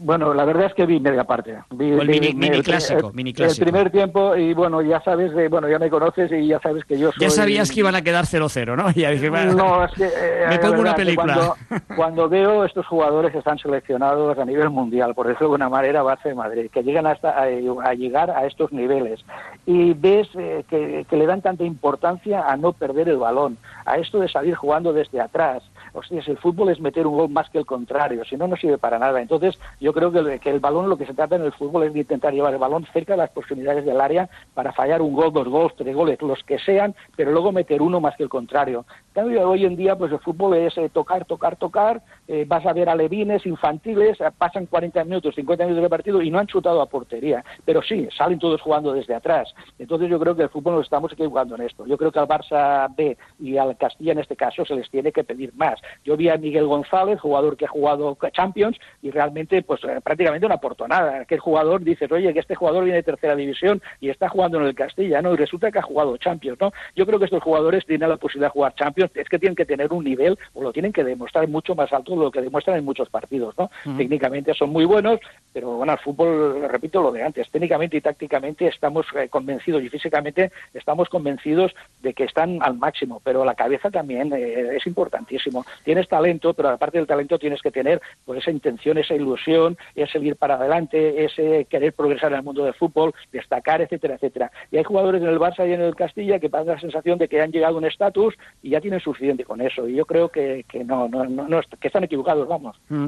Bueno, 0.00 0.34
la 0.34 0.44
verdad 0.44 0.66
es 0.66 0.74
que 0.74 0.86
vi 0.86 0.98
media 0.98 1.22
parte. 1.24 1.56
Vi, 1.70 1.90
el 1.90 2.06
vi- 2.08 2.20
mini- 2.34 2.48
el- 2.48 2.62
clásico, 2.64 3.08
el- 3.10 3.14
mini 3.14 3.32
clásico. 3.32 3.64
El 3.64 3.70
primer 3.72 3.90
tiempo 3.92 4.34
y 4.36 4.52
bueno, 4.52 4.82
ya 4.82 5.00
sabes, 5.02 5.32
de- 5.34 5.48
bueno, 5.48 5.68
ya 5.68 5.78
me 5.78 5.88
conoces 5.88 6.32
y 6.32 6.48
ya 6.48 6.58
sabes 6.60 6.84
que 6.84 6.98
yo 6.98 7.12
soy... 7.12 7.20
Ya 7.20 7.30
sabías 7.30 7.70
que 7.70 7.80
iban 7.80 7.94
a 7.94 8.02
quedar 8.02 8.24
0-0, 8.26 8.76
¿no? 8.76 8.90
Ya 8.94 9.10
dije, 9.10 9.30
bueno, 9.30 9.52
No, 9.52 9.84
es 9.84 9.92
que, 9.92 10.04
eh, 10.06 10.46
me 10.48 10.58
pongo 10.58 10.80
una 10.80 10.94
película. 10.96 11.34
Cuando, 11.34 11.56
cuando 11.96 12.28
veo 12.28 12.64
estos 12.64 12.86
jugadores 12.86 13.30
que 13.32 13.38
están 13.38 13.58
seleccionados 13.58 14.36
a 14.38 14.44
nivel 14.44 14.70
mundial, 14.70 15.14
por 15.14 15.26
decirlo 15.28 15.48
de 15.48 15.54
alguna 15.54 15.68
manera, 15.68 16.02
Barça 16.02 16.24
de 16.24 16.34
Madrid, 16.34 16.70
que 16.72 16.82
llegan 16.82 17.06
hasta 17.06 17.30
a, 17.30 17.42
a 17.44 17.94
llegar 17.94 18.30
a 18.30 18.46
estos 18.46 18.72
niveles 18.72 19.24
y 19.66 19.92
ves 19.94 20.28
eh, 20.36 20.64
que, 20.68 21.06
que 21.08 21.16
le 21.16 21.26
dan 21.26 21.40
tanta 21.40 21.64
importancia 21.64 22.42
a 22.48 22.56
no 22.56 22.72
perder 22.72 23.08
el 23.08 23.18
balón, 23.18 23.58
a 23.86 23.96
esto 23.98 24.18
de 24.18 24.28
salir 24.28 24.54
jugando 24.56 24.92
desde 24.92 25.20
atrás. 25.20 25.62
Hostias, 25.94 26.26
el 26.28 26.38
fútbol 26.38 26.70
es 26.70 26.80
meter 26.80 27.06
un 27.06 27.16
gol 27.16 27.28
más 27.30 27.48
que 27.50 27.58
el 27.58 27.66
contrario, 27.66 28.24
si 28.24 28.36
no, 28.36 28.48
no 28.48 28.56
sirve 28.56 28.78
para 28.78 28.98
nada. 28.98 29.22
Entonces, 29.22 29.58
yo 29.80 29.92
creo 29.92 30.10
que 30.10 30.18
el, 30.18 30.40
que 30.40 30.50
el 30.50 30.58
balón, 30.58 30.88
lo 30.88 30.98
que 30.98 31.06
se 31.06 31.14
trata 31.14 31.36
en 31.36 31.42
el 31.42 31.52
fútbol 31.52 31.84
es 31.84 31.92
de 31.92 32.00
intentar 32.00 32.32
llevar 32.32 32.52
el 32.52 32.58
balón 32.58 32.84
cerca 32.92 33.12
de 33.12 33.18
las 33.18 33.30
proximidades 33.30 33.84
del 33.84 34.00
área 34.00 34.28
para 34.54 34.72
fallar 34.72 35.00
un 35.00 35.14
gol, 35.14 35.32
dos 35.32 35.48
goles, 35.48 35.72
tres 35.76 35.94
goles, 35.94 36.20
los 36.20 36.42
que 36.42 36.58
sean, 36.58 36.94
pero 37.16 37.30
luego 37.30 37.52
meter 37.52 37.80
uno 37.80 38.00
más 38.00 38.16
que 38.16 38.24
el 38.24 38.28
contrario. 38.28 38.84
Cambio, 39.14 39.48
hoy 39.48 39.64
en 39.64 39.76
día, 39.76 39.94
pues 39.94 40.10
el 40.10 40.18
fútbol 40.18 40.56
es 40.56 40.76
eh, 40.76 40.90
tocar, 40.92 41.24
tocar, 41.24 41.54
tocar, 41.54 42.02
eh, 42.26 42.44
vas 42.48 42.66
a 42.66 42.72
ver 42.72 42.88
alevines, 42.88 43.46
infantiles, 43.46 44.20
eh, 44.20 44.24
pasan 44.36 44.66
40 44.66 45.04
minutos, 45.04 45.36
50 45.36 45.66
minutos 45.66 45.84
de 45.84 45.88
partido 45.88 46.20
y 46.20 46.32
no 46.32 46.40
han 46.40 46.48
chutado 46.48 46.82
a 46.82 46.86
portería, 46.86 47.44
pero 47.64 47.80
sí, 47.80 48.08
salen 48.18 48.40
todos 48.40 48.60
jugando 48.60 48.92
desde 48.92 49.14
atrás. 49.14 49.54
Entonces 49.78 50.10
yo 50.10 50.18
creo 50.18 50.34
que 50.34 50.42
el 50.42 50.48
fútbol 50.48 50.74
nos 50.74 50.86
estamos 50.86 51.12
equivocando 51.12 51.54
en 51.54 51.62
esto. 51.62 51.86
Yo 51.86 51.96
creo 51.96 52.10
que 52.10 52.18
al 52.18 52.26
Barça 52.26 52.92
B 52.96 53.16
y 53.38 53.56
al 53.56 53.76
Castilla 53.76 54.10
en 54.10 54.18
este 54.18 54.34
caso 54.34 54.64
se 54.64 54.74
les 54.74 54.90
tiene 54.90 55.12
que 55.12 55.22
pedir 55.22 55.54
más. 55.54 55.80
Yo 56.04 56.16
vi 56.16 56.28
a 56.28 56.36
Miguel 56.36 56.66
González, 56.66 57.20
jugador 57.20 57.56
que 57.56 57.66
ha 57.66 57.68
jugado 57.68 58.18
Champions, 58.32 58.76
y 59.00 59.12
realmente 59.12 59.62
pues 59.62 59.80
prácticamente 60.02 60.48
no 60.48 60.54
aportó 60.54 60.88
nada. 60.88 61.20
Aquel 61.20 61.38
jugador 61.38 61.84
dices, 61.84 62.10
oye, 62.10 62.32
que 62.32 62.40
este 62.40 62.56
jugador 62.56 62.82
viene 62.82 62.96
de 62.96 63.04
tercera 63.04 63.36
división 63.36 63.80
y 64.00 64.10
está 64.10 64.28
jugando 64.28 64.58
en 64.58 64.66
el 64.66 64.74
Castilla, 64.74 65.22
¿no? 65.22 65.34
Y 65.34 65.36
resulta 65.36 65.70
que 65.70 65.78
ha 65.78 65.82
jugado 65.82 66.16
Champions, 66.16 66.58
¿no? 66.60 66.72
Yo 66.96 67.06
creo 67.06 67.20
que 67.20 67.26
estos 67.26 67.44
jugadores 67.44 67.86
tienen 67.86 68.08
la 68.08 68.16
posibilidad 68.16 68.48
de 68.48 68.54
jugar 68.54 68.74
Champions, 68.74 69.03
es 69.14 69.28
que 69.28 69.38
tienen 69.38 69.56
que 69.56 69.64
tener 69.64 69.92
un 69.92 70.04
nivel 70.04 70.38
o 70.54 70.62
lo 70.62 70.72
tienen 70.72 70.92
que 70.92 71.04
demostrar 71.04 71.48
mucho 71.48 71.74
más 71.74 71.92
alto 71.92 72.12
de 72.12 72.18
lo 72.18 72.30
que 72.30 72.42
demuestran 72.42 72.78
en 72.78 72.84
muchos 72.84 73.08
partidos, 73.08 73.54
¿no? 73.58 73.70
Técnicamente 73.96 74.54
son 74.54 74.70
muy 74.70 74.84
buenos, 74.84 75.20
pero 75.52 75.76
bueno, 75.76 75.92
el 75.92 75.98
fútbol, 75.98 76.68
repito 76.68 77.02
lo 77.02 77.12
de 77.12 77.22
antes, 77.22 77.48
técnicamente 77.50 77.96
y 77.96 78.00
tácticamente 78.00 78.66
estamos 78.66 79.06
eh, 79.16 79.28
convencidos 79.28 79.82
y 79.82 79.88
físicamente 79.88 80.50
estamos 80.72 81.08
convencidos 81.08 81.74
de 82.02 82.14
que 82.14 82.24
están 82.24 82.58
al 82.62 82.76
máximo, 82.76 83.20
pero 83.22 83.44
la 83.44 83.54
cabeza 83.54 83.90
también 83.90 84.32
eh, 84.32 84.76
es 84.76 84.86
importantísimo. 84.86 85.64
Tienes 85.84 86.08
talento, 86.08 86.54
pero 86.54 86.70
aparte 86.70 86.98
del 86.98 87.06
talento 87.06 87.38
tienes 87.38 87.62
que 87.62 87.70
tener 87.70 88.00
pues 88.24 88.40
esa 88.40 88.50
intención, 88.50 88.98
esa 88.98 89.14
ilusión, 89.14 89.76
ese 89.94 90.18
ir 90.18 90.36
para 90.36 90.54
adelante, 90.54 91.24
ese 91.24 91.66
querer 91.66 91.92
progresar 91.92 92.32
en 92.32 92.38
el 92.38 92.44
mundo 92.44 92.64
del 92.64 92.74
fútbol, 92.74 93.14
destacar, 93.32 93.80
etcétera, 93.80 94.14
etcétera. 94.14 94.50
Y 94.70 94.78
hay 94.78 94.84
jugadores 94.84 95.22
en 95.22 95.28
el 95.28 95.38
Barça 95.38 95.68
y 95.68 95.72
en 95.72 95.80
el 95.80 95.94
Castilla 95.94 96.38
que 96.38 96.48
dan 96.48 96.66
la 96.66 96.80
sensación 96.80 97.18
de 97.18 97.28
que 97.28 97.40
han 97.40 97.52
llegado 97.52 97.74
a 97.76 97.78
un 97.78 97.84
estatus 97.84 98.34
y 98.62 98.70
ya 98.70 98.80
tienen 98.80 98.93
suficiente 99.00 99.44
con 99.44 99.60
eso. 99.60 99.88
Y 99.88 99.94
yo 99.96 100.04
creo 100.04 100.28
que, 100.28 100.64
que 100.68 100.84
no, 100.84 101.08
no, 101.08 101.24
no, 101.24 101.48
no, 101.48 101.60
que 101.80 101.88
están 101.88 102.04
equivocados, 102.04 102.46
vamos. 102.48 102.76
Mm. 102.88 103.06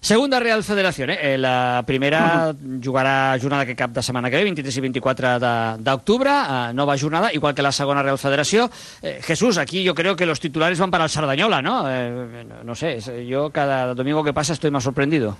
Segunda 0.00 0.40
Real 0.40 0.62
Federació, 0.62 1.06
eh? 1.08 1.18
Eh, 1.34 1.38
La 1.38 1.82
primera 1.86 2.54
jugarà 2.82 3.36
jornada 3.40 3.66
que 3.66 3.74
cap 3.76 3.90
de 3.90 4.02
setmana 4.02 4.30
que 4.30 4.36
ve, 4.36 4.44
23 4.44 4.76
i 4.76 4.80
24 4.80 5.38
de- 5.38 5.82
d'octubre, 5.82 6.30
eh, 6.30 6.72
nova 6.74 6.96
jornada, 6.98 7.32
igual 7.32 7.54
que 7.54 7.62
la 7.62 7.72
segona 7.72 8.02
Real 8.02 8.18
Federació. 8.18 8.70
Eh, 9.02 9.20
Jesús, 9.22 9.58
aquí 9.58 9.82
yo 9.82 9.94
creo 9.94 10.14
que 10.16 10.26
los 10.26 10.40
titulares 10.40 10.78
van 10.78 10.90
para 10.90 11.04
el 11.04 11.10
Sardañola, 11.10 11.60
¿no? 11.62 11.84
Eh, 11.90 12.44
no- 12.48 12.64
no 12.64 12.74
sé, 12.74 13.00
yo 13.26 13.50
cada 13.50 13.94
domingo 13.94 14.22
que 14.24 14.32
pasa 14.32 14.52
estoy 14.52 14.70
más 14.70 14.84
sorprendido. 14.84 15.36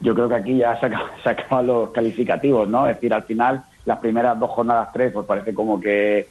Yo 0.00 0.14
creo 0.14 0.28
que 0.28 0.34
aquí 0.34 0.58
ya 0.58 0.78
se 0.78 0.86
acaban, 0.86 1.10
se 1.22 1.30
acaban 1.30 1.66
los 1.66 1.90
calificativos, 1.90 2.68
¿no? 2.68 2.86
Es 2.86 2.96
decir, 2.96 3.14
al 3.14 3.22
final, 3.22 3.64
las 3.86 3.98
primeras 3.98 4.38
dos 4.38 4.50
jornadas, 4.50 4.90
tres, 4.92 5.10
pues 5.12 5.24
parece 5.26 5.54
como 5.54 5.80
que 5.80 6.28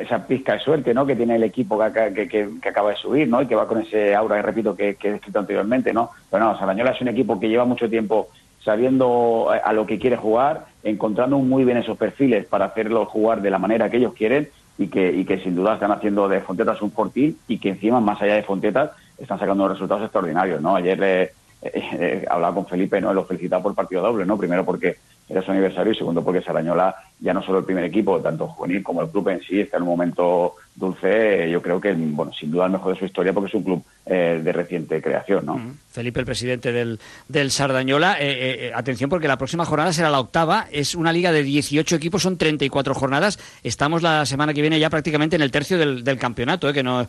esa 0.00 0.26
pizca 0.26 0.54
de 0.54 0.60
suerte, 0.60 0.92
¿no? 0.94 1.06
Que 1.06 1.16
tiene 1.16 1.36
el 1.36 1.42
equipo 1.42 1.78
que, 1.92 2.12
que, 2.12 2.28
que- 2.60 2.68
acaba 2.68 2.90
de 2.90 2.96
subir, 2.96 3.28
¿no? 3.28 3.42
Y 3.42 3.46
que 3.46 3.54
va 3.54 3.66
con 3.66 3.80
ese 3.80 4.14
aura, 4.14 4.40
repito, 4.42 4.76
que, 4.76 4.96
he 5.02 5.10
descrito 5.12 5.38
anteriormente, 5.38 5.92
¿no? 5.92 6.10
Pero 6.30 6.44
no, 6.44 6.58
Sarañola 6.58 6.90
es 6.92 7.00
un 7.00 7.08
equipo 7.08 7.38
que 7.40 7.48
lleva 7.48 7.64
mucho 7.64 7.88
tiempo 7.88 8.28
sabiendo 8.62 9.48
a, 9.50 9.56
a 9.56 9.72
lo 9.72 9.86
que 9.86 9.98
quiere 9.98 10.16
jugar, 10.16 10.66
encontrando 10.82 11.38
muy 11.38 11.64
bien 11.64 11.76
esos 11.78 11.98
perfiles 11.98 12.46
para 12.46 12.66
hacerlo 12.66 13.04
jugar 13.06 13.42
de 13.42 13.50
la 13.50 13.58
manera 13.58 13.90
que 13.90 13.98
ellos 13.98 14.14
quieren 14.14 14.48
y 14.78 14.88
que, 14.88 15.40
sin 15.42 15.54
duda 15.54 15.74
están 15.74 15.92
haciendo 15.92 16.28
de 16.28 16.40
Fontetas 16.40 16.82
un 16.82 16.90
fortín 16.90 17.36
y 17.46 17.58
que 17.58 17.70
encima, 17.70 18.00
más 18.00 18.20
allá 18.20 18.34
de 18.34 18.42
Fontetas, 18.42 18.90
están 19.18 19.38
sacando 19.38 19.68
resultados 19.68 20.02
extraordinarios, 20.02 20.60
¿no? 20.60 20.74
Ayer 20.74 21.00
eh, 21.02 21.22
eh, 21.62 21.72
eh, 21.72 22.24
hablaba 22.28 22.54
con 22.56 22.66
Felipe, 22.66 23.00
¿no? 23.00 23.14
Lo 23.14 23.24
felicitaba 23.24 23.62
por 23.62 23.74
partido 23.74 24.02
doble, 24.02 24.26
¿no? 24.26 24.36
Primero 24.36 24.64
porque 24.64 24.96
era 25.28 25.42
su 25.42 25.50
aniversario 25.50 25.92
y 25.92 25.96
segundo 25.96 26.22
porque 26.22 26.42
Sarañola, 26.42 26.94
ya 27.20 27.32
no 27.32 27.42
solo 27.42 27.60
el 27.60 27.64
primer 27.64 27.84
equipo, 27.84 28.20
tanto 28.20 28.46
juvenil 28.48 28.82
como 28.82 29.00
el 29.02 29.08
club 29.08 29.28
en 29.30 29.40
sí, 29.42 29.60
está 29.60 29.78
en 29.78 29.84
un 29.84 29.88
momento 29.88 30.54
dulce, 30.74 31.48
yo 31.50 31.62
creo 31.62 31.80
que, 31.80 31.92
bueno, 31.92 32.32
sin 32.32 32.50
duda 32.50 32.66
el 32.66 32.72
mejor 32.72 32.92
de 32.92 32.98
su 32.98 33.04
historia 33.06 33.32
porque 33.32 33.48
es 33.48 33.54
un 33.54 33.62
club 33.62 33.82
eh, 34.06 34.40
de 34.42 34.52
reciente 34.52 35.00
creación, 35.00 35.46
¿no? 35.46 35.60
Felipe, 35.90 36.20
el 36.20 36.26
presidente 36.26 36.72
del, 36.72 36.98
del 37.28 37.50
Sardañola. 37.50 38.18
Eh, 38.20 38.26
eh, 38.30 38.66
eh, 38.66 38.72
atención, 38.74 39.08
porque 39.08 39.28
la 39.28 39.38
próxima 39.38 39.64
jornada 39.64 39.92
será 39.92 40.10
la 40.10 40.20
octava. 40.20 40.66
Es 40.72 40.94
una 40.94 41.12
liga 41.12 41.30
de 41.32 41.42
18 41.44 41.96
equipos, 41.96 42.22
son 42.22 42.36
34 42.36 42.92
jornadas. 42.94 43.38
Estamos 43.62 44.02
la 44.02 44.26
semana 44.26 44.52
que 44.52 44.60
viene 44.60 44.78
ya 44.80 44.90
prácticamente 44.90 45.36
en 45.36 45.42
el 45.42 45.50
tercio 45.52 45.78
del, 45.78 46.02
del 46.04 46.18
campeonato. 46.18 46.68
eh, 46.68 46.72
que 46.74 46.82
no, 46.82 47.06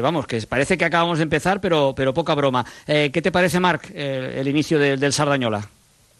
vamos, 0.00 0.26
que 0.26 0.40
parece 0.48 0.78
que 0.78 0.84
acabamos 0.84 1.18
de 1.18 1.24
empezar, 1.24 1.60
pero, 1.60 1.92
pero 1.96 2.14
poca 2.14 2.34
broma. 2.34 2.64
¿Qué 2.86 3.10
te 3.22 3.32
parece, 3.32 3.58
Marc, 3.60 3.90
el 3.94 4.46
inicio 4.48 4.78
del- 4.78 5.00
del 5.00 5.12
Sardañola? 5.12 5.68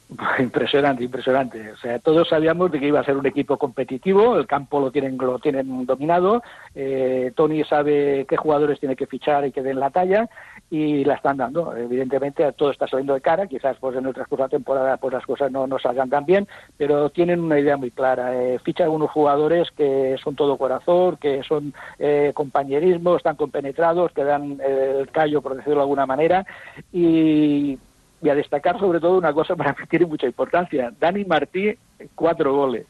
Impresionante, 0.38 1.04
impresionante. 1.04 1.72
O 1.72 1.76
sea, 1.76 1.98
todos 1.98 2.28
sabíamos 2.28 2.72
de 2.72 2.80
que 2.80 2.86
iba 2.86 3.00
a 3.00 3.04
ser 3.04 3.16
un 3.16 3.26
equipo 3.26 3.58
competitivo, 3.58 4.36
el 4.36 4.46
campo 4.46 4.80
lo 4.80 4.90
tienen, 4.90 5.18
lo 5.18 5.38
tienen 5.38 5.84
dominado, 5.84 6.42
eh, 6.74 7.32
Tony 7.36 7.62
sabe 7.64 8.24
qué 8.26 8.36
jugadores 8.36 8.80
tiene 8.80 8.96
que 8.96 9.06
fichar 9.06 9.44
y 9.44 9.52
que 9.52 9.62
den 9.62 9.78
la 9.78 9.90
talla 9.90 10.28
y 10.70 11.04
la 11.04 11.14
están 11.14 11.36
dando. 11.36 11.76
Evidentemente 11.76 12.50
todo 12.52 12.70
está 12.70 12.88
saliendo 12.88 13.14
de 13.14 13.20
cara, 13.20 13.46
quizás 13.46 13.76
pues 13.78 13.96
en 13.96 14.06
el 14.06 14.14
transcurso 14.14 14.44
de 14.44 14.46
la 14.46 14.56
temporada 14.56 14.96
pues 14.96 15.12
las 15.12 15.26
cosas 15.26 15.52
no, 15.52 15.66
no 15.66 15.78
salgan 15.78 16.08
tan 16.08 16.24
bien, 16.24 16.48
pero 16.78 17.10
tienen 17.10 17.40
una 17.40 17.58
idea 17.58 17.76
muy 17.76 17.90
clara. 17.90 18.34
Eh, 18.34 18.58
fichan 18.60 18.88
unos 18.88 19.10
jugadores 19.10 19.70
que 19.72 20.16
son 20.24 20.34
todo 20.36 20.56
corazón, 20.56 21.18
que 21.18 21.42
son 21.42 21.74
eh, 21.98 22.32
compañerismo, 22.34 23.16
están 23.16 23.36
compenetrados, 23.36 24.12
que 24.12 24.24
dan 24.24 24.58
el 24.66 25.10
callo, 25.10 25.42
por 25.42 25.54
decirlo 25.54 25.76
de 25.76 25.82
alguna 25.82 26.06
manera, 26.06 26.46
y 26.92 27.78
y 28.22 28.28
a 28.28 28.34
destacar 28.34 28.78
sobre 28.78 29.00
todo 29.00 29.18
una 29.18 29.32
cosa 29.32 29.54
para 29.56 29.72
mí 29.72 29.78
tiene 29.90 30.06
mucha 30.06 30.26
importancia. 30.26 30.92
Dani 30.98 31.24
Martí, 31.24 31.76
cuatro 32.14 32.54
goles. 32.54 32.86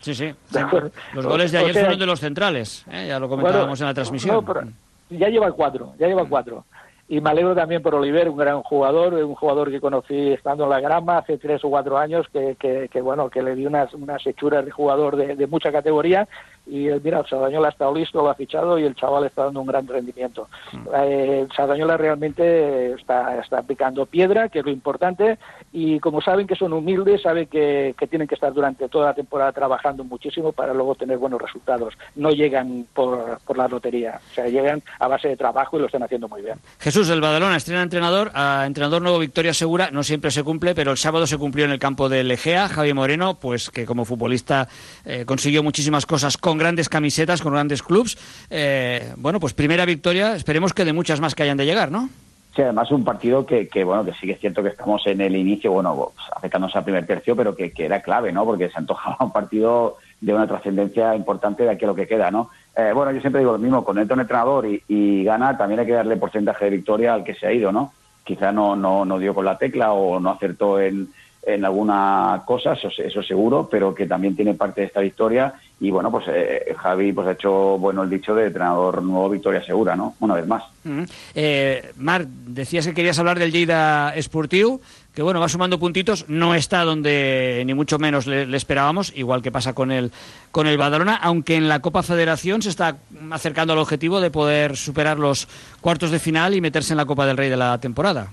Sí, 0.00 0.14
sí. 0.14 0.32
Los 1.14 1.26
goles 1.26 1.50
de 1.52 1.58
O 1.58 1.60
ayer 1.62 1.72
sea, 1.74 1.82
fueron 1.84 1.98
de 1.98 2.06
los 2.06 2.20
centrales. 2.20 2.84
eh, 2.90 3.06
ya 3.08 3.18
lo 3.18 3.28
comentábamos 3.28 3.78
bueno, 3.78 3.84
en 3.84 3.86
la 3.88 3.94
transmisión. 3.94 4.34
no, 4.36 4.42
pero 4.44 4.62
ya 5.10 5.28
lleva 5.28 5.50
cuatro, 5.52 5.92
ya 5.98 6.06
lleva 6.06 6.24
cuatro. 6.26 6.64
Y 7.10 7.22
me 7.22 7.30
alegro 7.30 7.54
también 7.54 7.82
por 7.82 7.94
Oliver, 7.94 8.28
un 8.28 8.36
gran 8.36 8.62
jugador, 8.62 9.14
un 9.14 9.34
jugador 9.34 9.70
que 9.70 9.80
conocí 9.80 10.32
estando 10.32 10.64
en 10.64 10.70
la 10.70 10.80
grama 10.80 11.16
hace 11.18 11.38
tres 11.38 11.64
o 11.64 11.70
cuatro 11.70 11.96
años, 11.96 12.26
que, 12.30 12.54
que, 12.60 12.90
que, 12.92 13.00
bueno, 13.00 13.30
que 13.30 13.42
le 13.42 13.54
di 13.54 13.64
unas, 13.64 13.94
unas 13.94 14.24
hechuras 14.26 14.62
de 14.64 14.70
jugador 14.70 15.16
de, 15.16 15.34
de 15.34 15.46
mucha 15.46 15.72
categoría. 15.72 16.28
Y 16.68 16.88
eh, 16.88 17.00
mira, 17.02 17.20
el 17.20 17.26
Sardañola 17.26 17.68
ha 17.68 17.70
estado 17.70 17.94
listo, 17.94 18.22
lo 18.22 18.30
ha 18.30 18.34
fichado 18.34 18.78
y 18.78 18.84
el 18.84 18.94
chaval 18.94 19.24
está 19.24 19.44
dando 19.44 19.60
un 19.60 19.66
gran 19.66 19.86
rendimiento. 19.86 20.48
Eh, 20.94 21.40
el 21.42 21.52
Sardañola 21.54 21.96
realmente 21.96 22.92
está, 22.92 23.40
está 23.40 23.62
picando 23.62 24.06
piedra, 24.06 24.48
que 24.48 24.58
es 24.58 24.64
lo 24.64 24.70
importante, 24.70 25.38
y 25.72 25.98
como 26.00 26.20
saben 26.20 26.46
que 26.46 26.56
son 26.56 26.72
humildes, 26.72 27.22
saben 27.22 27.46
que, 27.46 27.94
que 27.98 28.06
tienen 28.06 28.28
que 28.28 28.34
estar 28.34 28.52
durante 28.52 28.88
toda 28.88 29.06
la 29.06 29.14
temporada 29.14 29.52
trabajando 29.52 30.04
muchísimo 30.04 30.52
para 30.52 30.74
luego 30.74 30.94
tener 30.94 31.18
buenos 31.18 31.40
resultados. 31.40 31.94
No 32.16 32.30
llegan 32.30 32.86
por, 32.92 33.38
por 33.46 33.56
la 33.56 33.68
lotería, 33.68 34.20
o 34.30 34.34
sea, 34.34 34.46
llegan 34.46 34.82
a 34.98 35.08
base 35.08 35.28
de 35.28 35.36
trabajo 35.36 35.76
y 35.76 35.80
lo 35.80 35.86
están 35.86 36.02
haciendo 36.02 36.28
muy 36.28 36.42
bien. 36.42 36.58
Jesús, 36.78 37.08
el 37.08 37.20
Badalona 37.20 37.56
estrena 37.56 37.82
entrenador, 37.82 38.30
a 38.34 38.64
entrenador 38.66 39.00
nuevo 39.00 39.18
Victoria 39.18 39.54
Segura, 39.54 39.90
no 39.90 40.02
siempre 40.02 40.30
se 40.30 40.42
cumple, 40.42 40.74
pero 40.74 40.90
el 40.90 40.98
sábado 40.98 41.26
se 41.26 41.38
cumplió 41.38 41.64
en 41.64 41.70
el 41.70 41.78
campo 41.78 42.08
del 42.08 42.30
Egea, 42.30 42.68
Javi 42.68 42.92
Moreno, 42.92 43.38
pues 43.40 43.70
que 43.70 43.86
como 43.86 44.04
futbolista 44.04 44.68
eh, 45.04 45.24
consiguió 45.24 45.62
muchísimas 45.62 46.04
cosas 46.04 46.36
con 46.36 46.57
grandes 46.58 46.88
camisetas, 46.88 47.42
con 47.42 47.52
grandes 47.52 47.82
clubs. 47.82 48.18
Eh, 48.50 49.12
bueno, 49.16 49.40
pues 49.40 49.54
primera 49.54 49.84
victoria, 49.84 50.34
esperemos 50.34 50.72
que 50.72 50.84
de 50.84 50.92
muchas 50.92 51.20
más 51.20 51.34
que 51.34 51.42
hayan 51.42 51.56
de 51.56 51.66
llegar, 51.66 51.90
¿no? 51.90 52.08
Sí, 52.54 52.62
además 52.62 52.90
un 52.90 53.04
partido 53.04 53.46
que, 53.46 53.68
que, 53.68 53.84
bueno, 53.84 54.04
que 54.04 54.12
sí 54.14 54.26
que 54.26 54.32
es 54.32 54.40
cierto 54.40 54.62
que 54.62 54.70
estamos 54.70 55.06
en 55.06 55.20
el 55.20 55.36
inicio, 55.36 55.70
bueno, 55.70 55.94
pues, 55.94 56.26
acercándonos 56.34 56.74
al 56.74 56.84
primer 56.84 57.06
tercio, 57.06 57.36
pero 57.36 57.54
que, 57.54 57.72
era 57.76 58.02
clave, 58.02 58.32
¿no? 58.32 58.44
Porque 58.44 58.68
se 58.68 58.78
antojaba 58.78 59.16
un 59.20 59.32
partido 59.32 59.98
de 60.20 60.34
una 60.34 60.48
trascendencia 60.48 61.14
importante 61.14 61.62
de 61.62 61.70
aquí 61.70 61.84
a 61.84 61.88
lo 61.88 61.94
que 61.94 62.08
queda, 62.08 62.30
¿no? 62.30 62.50
Eh, 62.76 62.90
bueno, 62.92 63.12
yo 63.12 63.20
siempre 63.20 63.40
digo 63.40 63.52
lo 63.52 63.58
mismo, 63.58 63.86
entra 63.96 64.14
un 64.14 64.20
entrenador 64.20 64.66
y, 64.66 64.82
y 64.88 65.22
gana, 65.22 65.56
también 65.56 65.80
hay 65.80 65.86
que 65.86 65.92
darle 65.92 66.16
porcentaje 66.16 66.64
de 66.64 66.72
victoria 66.72 67.14
al 67.14 67.22
que 67.22 67.34
se 67.34 67.46
ha 67.46 67.52
ido, 67.52 67.70
¿no? 67.70 67.92
Quizá 68.24 68.50
no, 68.50 68.74
no, 68.74 69.04
no 69.04 69.18
dio 69.18 69.34
con 69.34 69.44
la 69.44 69.56
tecla 69.56 69.92
o 69.92 70.18
no 70.18 70.30
acertó 70.30 70.80
en, 70.80 71.08
en 71.42 71.64
alguna 71.64 72.42
cosa, 72.44 72.74
eso, 72.74 72.88
eso 72.98 73.22
seguro, 73.22 73.68
pero 73.70 73.94
que 73.94 74.06
también 74.06 74.36
tiene 74.36 74.54
parte 74.54 74.82
de 74.82 74.88
esta 74.88 75.00
victoria. 75.00 75.54
Y 75.80 75.90
bueno, 75.90 76.10
pues 76.10 76.26
eh, 76.28 76.74
Javi 76.76 77.12
pues 77.12 77.28
ha 77.28 77.32
hecho 77.32 77.78
bueno 77.78 78.02
el 78.02 78.10
dicho 78.10 78.34
de 78.34 78.46
entrenador 78.46 79.02
nuevo, 79.02 79.30
victoria 79.30 79.62
segura, 79.64 79.94
¿no? 79.94 80.14
Una 80.20 80.34
vez 80.34 80.46
más. 80.46 80.64
Mm. 80.84 81.02
Eh, 81.34 81.92
Mar, 81.96 82.26
decías 82.26 82.86
que 82.86 82.94
querías 82.94 83.18
hablar 83.18 83.38
del 83.38 83.52
Lleida 83.52 84.12
Esportiu, 84.14 84.80
que 85.14 85.22
bueno, 85.22 85.40
va 85.40 85.48
sumando 85.48 85.78
puntitos, 85.78 86.28
no 86.28 86.54
está 86.54 86.84
donde 86.84 87.62
ni 87.64 87.74
mucho 87.74 87.98
menos 87.98 88.26
le, 88.26 88.44
le, 88.44 88.56
esperábamos, 88.56 89.12
igual 89.16 89.40
que 89.40 89.52
pasa 89.52 89.72
con 89.72 89.92
el, 89.92 90.12
con 90.50 90.66
el 90.66 90.76
Badalona, 90.76 91.16
aunque 91.16 91.56
en 91.56 91.68
la 91.68 91.80
Copa 91.80 92.02
Federación 92.02 92.60
se 92.60 92.70
está 92.70 92.96
acercando 93.30 93.72
al 93.72 93.78
objetivo 93.78 94.20
de 94.20 94.30
poder 94.30 94.76
superar 94.76 95.18
los 95.18 95.48
cuartos 95.80 96.10
de 96.10 96.18
final 96.18 96.54
y 96.54 96.60
meterse 96.60 96.92
en 96.92 96.98
la 96.98 97.06
Copa 97.06 97.24
del 97.24 97.36
Rey 97.36 97.48
de 97.48 97.56
la 97.56 97.78
temporada. 97.78 98.30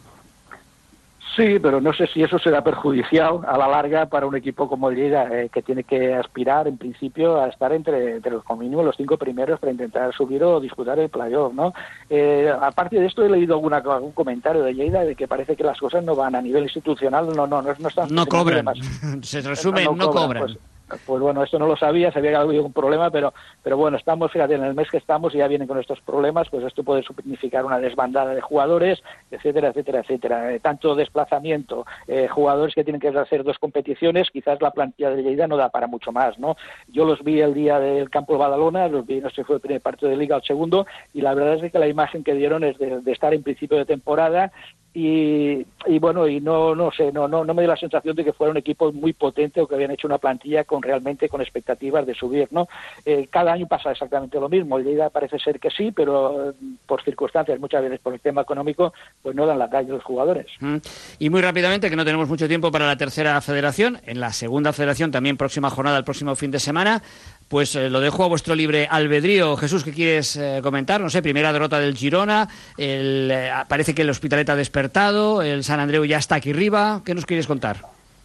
Sí, 1.35 1.59
pero 1.59 1.81
no 1.81 1.91
sé 1.93 2.07
si 2.07 2.23
eso 2.23 2.39
será 2.39 2.63
perjudicial 2.63 3.41
a 3.45 3.57
la 3.57 3.67
larga 3.67 4.05
para 4.05 4.25
un 4.25 4.35
equipo 4.35 4.69
como 4.69 4.89
el 4.89 4.95
Lleida, 4.95 5.27
eh, 5.31 5.49
que 5.49 5.61
tiene 5.61 5.83
que 5.83 6.13
aspirar 6.13 6.67
en 6.67 6.77
principio 6.77 7.41
a 7.41 7.47
estar 7.47 7.73
entre, 7.73 8.15
entre 8.15 8.31
los 8.31 8.43
como 8.43 8.61
mínimo 8.61 8.83
los 8.83 8.95
cinco 8.95 9.17
primeros 9.17 9.59
para 9.59 9.71
intentar 9.71 10.13
subir 10.13 10.43
o 10.43 10.61
disputar 10.61 10.97
el 10.97 11.09
playoff, 11.09 11.53
¿no? 11.53 11.73
Eh, 12.09 12.49
aparte 12.61 12.99
de 12.99 13.07
esto 13.07 13.25
he 13.25 13.29
leído 13.29 13.55
alguna, 13.55 13.77
algún 13.77 14.13
comentario 14.13 14.63
de 14.63 14.73
Lleida 14.73 15.03
de 15.03 15.15
que 15.15 15.27
parece 15.27 15.57
que 15.57 15.63
las 15.63 15.77
cosas 15.77 16.05
no 16.05 16.15
van 16.15 16.35
a 16.35 16.41
nivel 16.41 16.63
institucional, 16.63 17.27
no, 17.27 17.45
no, 17.45 17.61
no, 17.61 17.75
no 17.77 17.87
están. 17.89 18.07
No 18.13 18.25
cobran. 18.25 18.65
Se 19.21 19.41
resume, 19.41 19.83
no, 19.83 19.95
no, 19.95 20.11
cobran. 20.11 20.43
Pues, 20.43 20.57
pues 21.05 21.21
bueno, 21.21 21.43
esto 21.43 21.57
no 21.57 21.67
lo 21.67 21.75
sabía, 21.75 22.11
sabía 22.11 22.31
que 22.31 22.37
había 22.37 22.61
un 22.61 22.73
problema, 22.73 23.09
pero, 23.09 23.33
pero 23.63 23.77
bueno, 23.77 23.97
estamos, 23.97 24.31
fíjate, 24.31 24.55
en 24.55 24.63
el 24.63 24.75
mes 24.75 24.89
que 24.89 24.97
estamos 24.97 25.33
y 25.33 25.39
ya 25.39 25.47
vienen 25.47 25.67
con 25.67 25.79
estos 25.79 25.99
problemas, 26.01 26.47
pues 26.49 26.63
esto 26.63 26.83
puede 26.83 27.03
significar 27.03 27.65
una 27.65 27.79
desbandada 27.79 28.33
de 28.33 28.41
jugadores, 28.41 29.01
etcétera, 29.31 29.69
etcétera, 29.69 29.99
etcétera. 30.01 30.53
Eh, 30.53 30.59
tanto 30.59 30.95
desplazamiento, 30.95 31.85
eh, 32.07 32.27
jugadores 32.27 32.75
que 32.75 32.83
tienen 32.83 33.01
que 33.01 33.09
hacer 33.09 33.43
dos 33.43 33.57
competiciones, 33.57 34.29
quizás 34.31 34.61
la 34.61 34.71
plantilla 34.71 35.09
de 35.09 35.23
Lleida 35.23 35.47
no 35.47 35.57
da 35.57 35.69
para 35.69 35.87
mucho 35.87 36.11
más, 36.11 36.37
¿no? 36.37 36.55
Yo 36.87 37.05
los 37.05 37.23
vi 37.23 37.41
el 37.41 37.53
día 37.53 37.79
del 37.79 38.09
campo 38.09 38.33
de 38.33 38.39
Badalona, 38.39 38.87
los 38.87 39.05
vi, 39.05 39.21
no 39.21 39.29
sé, 39.29 39.43
fue 39.43 39.55
el 39.55 39.61
primer 39.61 39.81
partido 39.81 40.09
de 40.09 40.17
Liga 40.17 40.35
o 40.35 40.39
el 40.39 40.45
segundo, 40.45 40.85
y 41.13 41.21
la 41.21 41.33
verdad 41.33 41.63
es 41.63 41.71
que 41.71 41.79
la 41.79 41.87
imagen 41.87 42.23
que 42.23 42.33
dieron 42.33 42.63
es 42.63 42.77
de, 42.77 43.01
de 43.01 43.11
estar 43.11 43.33
en 43.33 43.43
principio 43.43 43.77
de 43.77 43.85
temporada 43.85 44.51
y, 44.97 45.65
y, 45.85 45.99
bueno 45.99 46.25
y 46.25 46.39
no 46.39 46.73
no 46.73 46.89
sé 46.89 47.11
no 47.11 47.27
no 47.27 47.43
no 47.43 47.53
me 47.53 47.63
dio 47.63 47.69
la 47.69 47.77
sensación 47.77 48.15
de 48.15 48.23
que 48.23 48.31
fuera 48.31 48.51
un 48.51 48.57
equipo 48.57 48.93
muy 48.93 49.11
potente 49.11 49.59
o 49.59 49.67
que 49.67 49.75
habían 49.75 49.91
hecho 49.91 50.07
una 50.07 50.19
plantilla 50.19 50.63
con 50.63 50.81
realmente 50.81 51.27
con 51.27 51.41
expectativas 51.41 52.05
de 52.05 52.15
subir 52.15 52.47
no 52.51 52.69
eh, 53.05 53.27
cada 53.29 53.51
año 53.51 53.67
pasa 53.67 53.91
exactamente 53.91 54.39
lo 54.39 54.47
mismo 54.47 54.77
el 54.77 54.85
Lleida 54.85 55.09
parece 55.09 55.37
ser 55.37 55.59
que 55.59 55.69
sí 55.69 55.91
pero 55.91 56.51
eh, 56.51 56.53
por 56.85 57.03
circunstancias 57.03 57.59
muchas 57.59 57.83
veces 57.83 57.99
por 57.99 58.13
el 58.13 58.21
tema 58.21 58.43
económico 58.43 58.93
pues 59.21 59.35
no 59.35 59.45
dan 59.45 59.59
la 59.59 59.69
calle 59.69 59.89
los 59.89 60.03
jugadores 60.03 60.47
mm. 60.61 60.77
y 61.19 61.29
muy 61.29 61.41
rápidamente 61.41 61.89
que 61.89 61.97
no 61.97 62.05
tenemos 62.05 62.29
mucho 62.29 62.47
tiempo 62.47 62.71
para 62.71 62.87
la 62.87 62.95
tercera 62.95 63.39
federación 63.41 63.99
en 64.05 64.21
la 64.21 64.31
segunda 64.31 64.71
federación 64.71 65.11
también 65.11 65.35
próxima 65.35 65.69
jornada 65.69 65.97
el 65.97 66.05
próximo 66.05 66.37
fin 66.37 66.51
de 66.51 66.59
semana 66.59 67.03
pues 67.47 67.75
eh, 67.75 67.89
lo 67.89 67.99
dejo 67.99 68.23
a 68.23 68.27
vuestro 68.27 68.55
libre 68.55 68.87
albedrío. 68.89 69.55
Jesús, 69.57 69.83
¿qué 69.83 69.91
quieres 69.91 70.35
eh, 70.35 70.59
comentar? 70.63 71.01
No 71.01 71.09
sé, 71.09 71.21
primera 71.21 71.53
derrota 71.53 71.79
del 71.79 71.95
Girona, 71.95 72.47
el, 72.77 73.29
eh, 73.31 73.51
parece 73.67 73.93
que 73.93 74.01
el 74.01 74.09
Hospitalet 74.09 74.49
ha 74.49 74.55
despertado, 74.55 75.41
el 75.41 75.63
San 75.63 75.79
Andreu 75.79 76.05
ya 76.05 76.17
está 76.17 76.35
aquí 76.35 76.51
arriba. 76.51 77.01
¿Qué 77.05 77.13
nos 77.13 77.25
quieres 77.25 77.47
contar? 77.47 77.77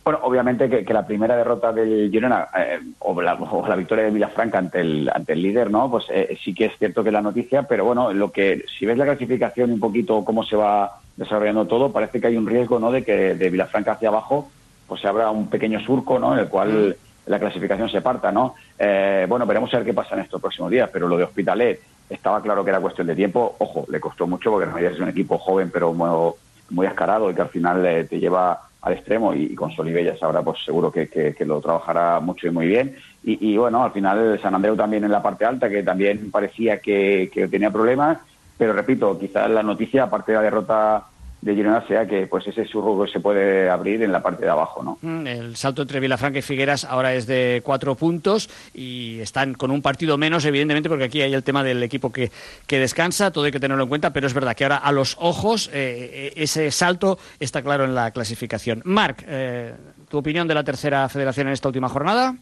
Bueno, 0.02 0.20
obviamente 0.22 0.68
que, 0.70 0.82
que 0.84 0.94
la 0.94 1.06
primera 1.06 1.36
derrota 1.36 1.72
del 1.72 2.10
Girona 2.10 2.48
eh, 2.56 2.80
o, 3.00 3.20
la, 3.20 3.34
o, 3.34 3.68
la, 3.68 3.76
victoria 3.76 4.04
de 4.04 4.10
Villafranca 4.10 4.58
ante 4.58 4.80
el, 4.80 5.10
ante 5.12 5.34
el 5.34 5.42
líder, 5.42 5.70
¿no? 5.70 5.90
Pues 5.90 6.06
eh, 6.10 6.38
sí 6.42 6.54
que 6.54 6.66
es 6.66 6.78
cierto 6.78 7.02
que 7.02 7.10
es 7.10 7.12
la 7.12 7.20
noticia, 7.20 7.64
pero 7.64 7.84
bueno, 7.84 8.12
lo 8.12 8.32
que 8.32 8.64
si 8.78 8.86
ves 8.86 8.96
la 8.96 9.04
clasificación 9.04 9.70
y 9.70 9.74
un 9.74 9.80
poquito 9.80 10.24
cómo 10.24 10.42
se 10.42 10.56
va 10.56 10.98
desarrollando 11.16 11.66
todo, 11.66 11.92
parece 11.92 12.18
que 12.18 12.28
hay 12.28 12.36
un 12.36 12.46
riesgo, 12.46 12.78
¿no? 12.78 12.90
De 12.90 13.04
que 13.04 13.34
de 13.34 13.50
Villafranca 13.50 13.92
hacia 13.92 14.08
abajo 14.08 14.50
pues 14.88 15.02
se 15.02 15.06
abra 15.06 15.30
un 15.30 15.48
pequeño 15.48 15.78
surco, 15.80 16.18
¿no? 16.18 16.32
En 16.32 16.40
el 16.40 16.48
cual 16.48 16.96
la 17.26 17.38
clasificación 17.38 17.88
se 17.88 18.00
parta, 18.00 18.32
¿no? 18.32 18.54
Eh, 18.78 19.26
bueno, 19.28 19.46
veremos 19.46 19.72
a 19.72 19.78
ver 19.78 19.86
qué 19.86 19.94
pasa 19.94 20.14
en 20.14 20.22
estos 20.22 20.40
próximos 20.40 20.70
días, 20.70 20.90
pero 20.92 21.08
lo 21.08 21.16
de 21.16 21.24
Hospitalet 21.24 21.80
estaba 22.08 22.42
claro 22.42 22.64
que 22.64 22.70
era 22.70 22.80
cuestión 22.80 23.06
de 23.06 23.14
tiempo. 23.14 23.56
Ojo, 23.58 23.86
le 23.88 24.00
costó 24.00 24.26
mucho 24.26 24.50
porque 24.50 24.86
es 24.86 24.98
un 24.98 25.08
equipo 25.08 25.38
joven, 25.38 25.70
pero 25.72 25.92
muy, 25.92 26.32
muy 26.70 26.86
escarado 26.86 27.30
y 27.30 27.34
que 27.34 27.42
al 27.42 27.48
final 27.48 27.84
eh, 27.86 28.04
te 28.04 28.18
lleva 28.18 28.60
al 28.82 28.92
extremo 28.94 29.34
y, 29.34 29.54
con 29.54 29.70
Solibellas 29.70 30.22
ahora 30.22 30.42
pues 30.42 30.64
seguro 30.64 30.90
que, 30.90 31.36
lo 31.40 31.60
trabajará 31.60 32.18
mucho 32.20 32.46
y 32.46 32.50
muy 32.50 32.66
bien. 32.66 32.96
Y, 33.22 33.52
y, 33.52 33.56
bueno, 33.56 33.84
al 33.84 33.92
final 33.92 34.40
San 34.40 34.54
Andreu 34.54 34.74
también 34.74 35.04
en 35.04 35.12
la 35.12 35.22
parte 35.22 35.44
alta, 35.44 35.68
que 35.68 35.82
también 35.82 36.30
parecía 36.30 36.80
que, 36.80 37.30
que 37.32 37.46
tenía 37.48 37.70
problemas, 37.70 38.18
pero 38.56 38.72
repito, 38.72 39.18
quizás 39.18 39.50
la 39.50 39.62
noticia, 39.62 40.04
aparte 40.04 40.32
de 40.32 40.38
la 40.38 40.44
derrota 40.44 41.04
de 41.42 41.54
Girona 41.54 41.86
sea 41.86 42.06
que 42.06 42.26
pues 42.26 42.46
ese 42.46 42.64
surco 42.66 43.06
se 43.06 43.20
puede 43.20 43.70
abrir 43.70 44.02
en 44.02 44.12
la 44.12 44.22
parte 44.22 44.44
de 44.44 44.50
abajo, 44.50 44.82
¿no? 44.82 44.98
Mm, 45.00 45.26
el 45.26 45.56
salto 45.56 45.82
entre 45.82 46.00
Vilafranca 46.00 46.38
y 46.38 46.42
Figueras 46.42 46.84
ahora 46.84 47.14
es 47.14 47.26
de 47.26 47.62
cuatro 47.64 47.94
puntos 47.94 48.50
y 48.74 49.20
están 49.20 49.54
con 49.54 49.70
un 49.70 49.82
partido 49.82 50.18
menos, 50.18 50.44
evidentemente, 50.44 50.88
porque 50.88 51.04
aquí 51.04 51.22
hay 51.22 51.32
el 51.32 51.42
tema 51.42 51.64
del 51.64 51.82
equipo 51.82 52.12
que, 52.12 52.30
que 52.66 52.78
descansa, 52.78 53.30
todo 53.30 53.44
hay 53.44 53.52
que 53.52 53.60
tenerlo 53.60 53.84
en 53.84 53.88
cuenta, 53.88 54.12
pero 54.12 54.26
es 54.26 54.34
verdad 54.34 54.54
que 54.54 54.64
ahora 54.64 54.76
a 54.76 54.92
los 54.92 55.16
ojos 55.18 55.70
eh, 55.72 56.32
ese 56.36 56.70
salto 56.70 57.18
está 57.38 57.62
claro 57.62 57.84
en 57.84 57.94
la 57.94 58.10
clasificación. 58.10 58.82
Marc, 58.84 59.24
eh, 59.26 59.74
¿tu 60.08 60.18
opinión 60.18 60.46
de 60.46 60.54
la 60.54 60.64
tercera 60.64 61.08
federación 61.08 61.46
en 61.48 61.54
esta 61.54 61.68
última 61.68 61.88
jornada? 61.88 62.36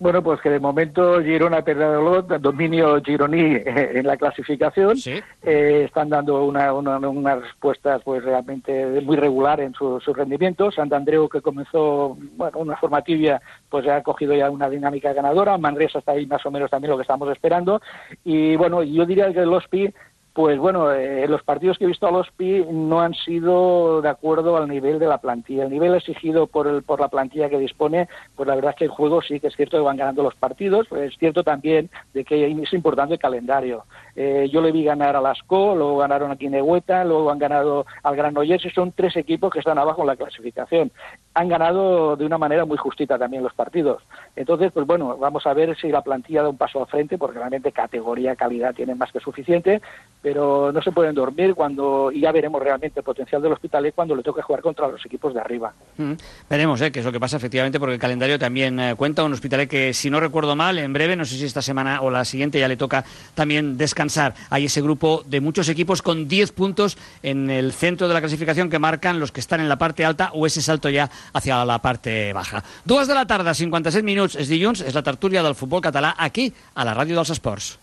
Bueno, 0.00 0.22
pues 0.22 0.40
que 0.40 0.50
de 0.50 0.60
momento 0.60 1.20
Girona 1.20 1.58
ha 1.58 1.64
perdido 1.64 2.24
el 2.30 2.40
dominio 2.40 3.02
gironí 3.02 3.56
en 3.66 4.06
la 4.06 4.16
clasificación. 4.16 4.96
¿Sí? 4.96 5.20
Eh, 5.42 5.82
están 5.86 6.08
dando 6.08 6.44
una, 6.44 6.72
una, 6.72 6.98
unas 6.98 7.42
respuestas 7.42 8.00
pues 8.04 8.22
realmente 8.22 9.00
muy 9.00 9.16
regular 9.16 9.60
en 9.60 9.74
su, 9.74 9.98
su 10.00 10.14
rendimiento. 10.14 10.70
Santandreu, 10.70 11.28
que 11.28 11.40
comenzó 11.40 12.16
bueno, 12.36 12.58
una 12.60 12.76
forma 12.76 13.02
tibia, 13.02 13.42
pues 13.68 13.88
ha 13.88 14.00
cogido 14.04 14.34
ya 14.34 14.50
una 14.50 14.70
dinámica 14.70 15.12
ganadora. 15.12 15.58
Manresa 15.58 15.98
está 15.98 16.12
ahí 16.12 16.26
más 16.26 16.46
o 16.46 16.50
menos 16.52 16.70
también 16.70 16.92
lo 16.92 16.96
que 16.96 17.02
estamos 17.02 17.28
esperando. 17.32 17.82
Y 18.24 18.54
bueno, 18.54 18.84
yo 18.84 19.04
diría 19.04 19.32
que 19.32 19.40
el 19.40 19.52
OSPI 19.52 19.92
pues 20.38 20.56
bueno, 20.56 20.92
eh, 20.92 21.26
los 21.26 21.42
partidos 21.42 21.78
que 21.78 21.84
he 21.84 21.88
visto 21.88 22.06
a 22.06 22.12
los 22.12 22.30
PI 22.30 22.66
no 22.70 23.00
han 23.00 23.12
sido 23.12 24.00
de 24.00 24.08
acuerdo 24.08 24.56
al 24.56 24.68
nivel 24.68 25.00
de 25.00 25.08
la 25.08 25.18
plantilla. 25.18 25.64
El 25.64 25.70
nivel 25.70 25.96
exigido 25.96 26.46
por, 26.46 26.68
el, 26.68 26.84
por 26.84 27.00
la 27.00 27.08
plantilla 27.08 27.48
que 27.48 27.58
dispone, 27.58 28.08
pues 28.36 28.46
la 28.46 28.54
verdad 28.54 28.70
es 28.70 28.76
que 28.76 28.84
el 28.84 28.90
juego 28.90 29.20
sí 29.20 29.40
que 29.40 29.48
es 29.48 29.56
cierto 29.56 29.76
que 29.76 29.82
van 29.82 29.96
ganando 29.96 30.22
los 30.22 30.36
partidos, 30.36 30.86
pues 30.88 31.10
es 31.10 31.18
cierto 31.18 31.42
también 31.42 31.90
de 32.14 32.24
que 32.24 32.46
es 32.46 32.72
importante 32.72 33.14
el 33.14 33.20
calendario. 33.20 33.82
Eh, 34.20 34.48
yo 34.50 34.60
le 34.60 34.72
vi 34.72 34.82
ganar 34.82 35.14
a 35.14 35.20
Lasco, 35.20 35.76
luego 35.76 35.98
ganaron 35.98 36.32
a 36.32 36.36
Quinehueta, 36.36 37.04
luego 37.04 37.30
han 37.30 37.38
ganado 37.38 37.86
al 38.02 38.16
Granollers 38.16 38.64
y 38.64 38.70
son 38.70 38.90
tres 38.90 39.16
equipos 39.16 39.52
que 39.52 39.60
están 39.60 39.78
abajo 39.78 40.00
en 40.00 40.08
la 40.08 40.16
clasificación. 40.16 40.90
Han 41.34 41.48
ganado 41.48 42.16
de 42.16 42.26
una 42.26 42.36
manera 42.36 42.64
muy 42.64 42.76
justita 42.76 43.16
también 43.16 43.44
los 43.44 43.54
partidos. 43.54 44.02
Entonces, 44.34 44.72
pues 44.72 44.88
bueno, 44.88 45.16
vamos 45.18 45.46
a 45.46 45.54
ver 45.54 45.76
si 45.76 45.90
la 45.90 46.02
plantilla 46.02 46.42
da 46.42 46.48
un 46.48 46.56
paso 46.56 46.80
al 46.80 46.88
frente, 46.88 47.16
porque 47.16 47.38
realmente 47.38 47.70
categoría, 47.70 48.34
calidad 48.34 48.74
tienen 48.74 48.98
más 48.98 49.12
que 49.12 49.20
suficiente, 49.20 49.80
pero 50.20 50.72
no 50.72 50.82
se 50.82 50.90
pueden 50.90 51.14
dormir 51.14 51.54
cuando 51.54 52.10
y 52.10 52.22
ya 52.22 52.32
veremos 52.32 52.60
realmente 52.60 52.98
el 52.98 53.04
potencial 53.04 53.40
del 53.40 53.52
Hospitalet 53.52 53.94
cuando 53.94 54.16
le 54.16 54.24
toque 54.24 54.42
jugar 54.42 54.62
contra 54.62 54.88
los 54.88 55.06
equipos 55.06 55.32
de 55.32 55.40
arriba. 55.40 55.72
Mm, 55.96 56.14
veremos 56.50 56.80
eh, 56.80 56.90
qué 56.90 56.98
es 56.98 57.06
lo 57.06 57.12
que 57.12 57.20
pasa 57.20 57.36
efectivamente, 57.36 57.78
porque 57.78 57.94
el 57.94 58.00
calendario 58.00 58.36
también 58.36 58.80
eh, 58.80 58.96
cuenta. 58.96 59.22
Un 59.22 59.32
Hospitalet 59.32 59.70
que, 59.70 59.94
si 59.94 60.10
no 60.10 60.18
recuerdo 60.18 60.56
mal, 60.56 60.76
en 60.80 60.92
breve, 60.92 61.14
no 61.14 61.24
sé 61.24 61.36
si 61.36 61.44
esta 61.44 61.62
semana 61.62 62.00
o 62.02 62.10
la 62.10 62.24
siguiente, 62.24 62.58
ya 62.58 62.66
le 62.66 62.76
toca 62.76 63.04
también 63.36 63.76
descansar 63.76 64.07
hay 64.50 64.64
ese 64.66 64.80
grupo 64.80 65.22
de 65.26 65.40
muchos 65.40 65.68
equipos 65.68 66.02
con 66.02 66.28
10 66.28 66.52
puntos 66.52 66.96
en 67.22 67.50
el 67.50 67.72
centro 67.72 68.08
de 68.08 68.14
la 68.14 68.20
clasificación 68.20 68.70
que 68.70 68.78
marcan 68.78 69.20
los 69.20 69.32
que 69.32 69.40
están 69.40 69.60
en 69.60 69.68
la 69.68 69.78
parte 69.78 70.04
alta 70.04 70.30
o 70.34 70.46
ese 70.46 70.62
salto 70.62 70.88
ya 70.88 71.10
hacia 71.32 71.64
la 71.64 71.80
parte 71.80 72.32
baja. 72.32 72.64
Dues 72.84 73.08
de 73.08 73.14
la 73.14 73.26
tarda, 73.26 73.54
57 73.54 74.04
minuts, 74.04 74.36
és 74.36 74.48
dilluns, 74.48 74.80
és 74.80 74.94
la 74.94 75.02
tertúlia 75.02 75.42
del 75.42 75.56
futbol 75.58 75.82
català 75.84 76.14
aquí, 76.18 76.52
a 76.74 76.84
la 76.86 76.94
ràdio 76.96 77.18
dels 77.18 77.30
esports. 77.34 77.76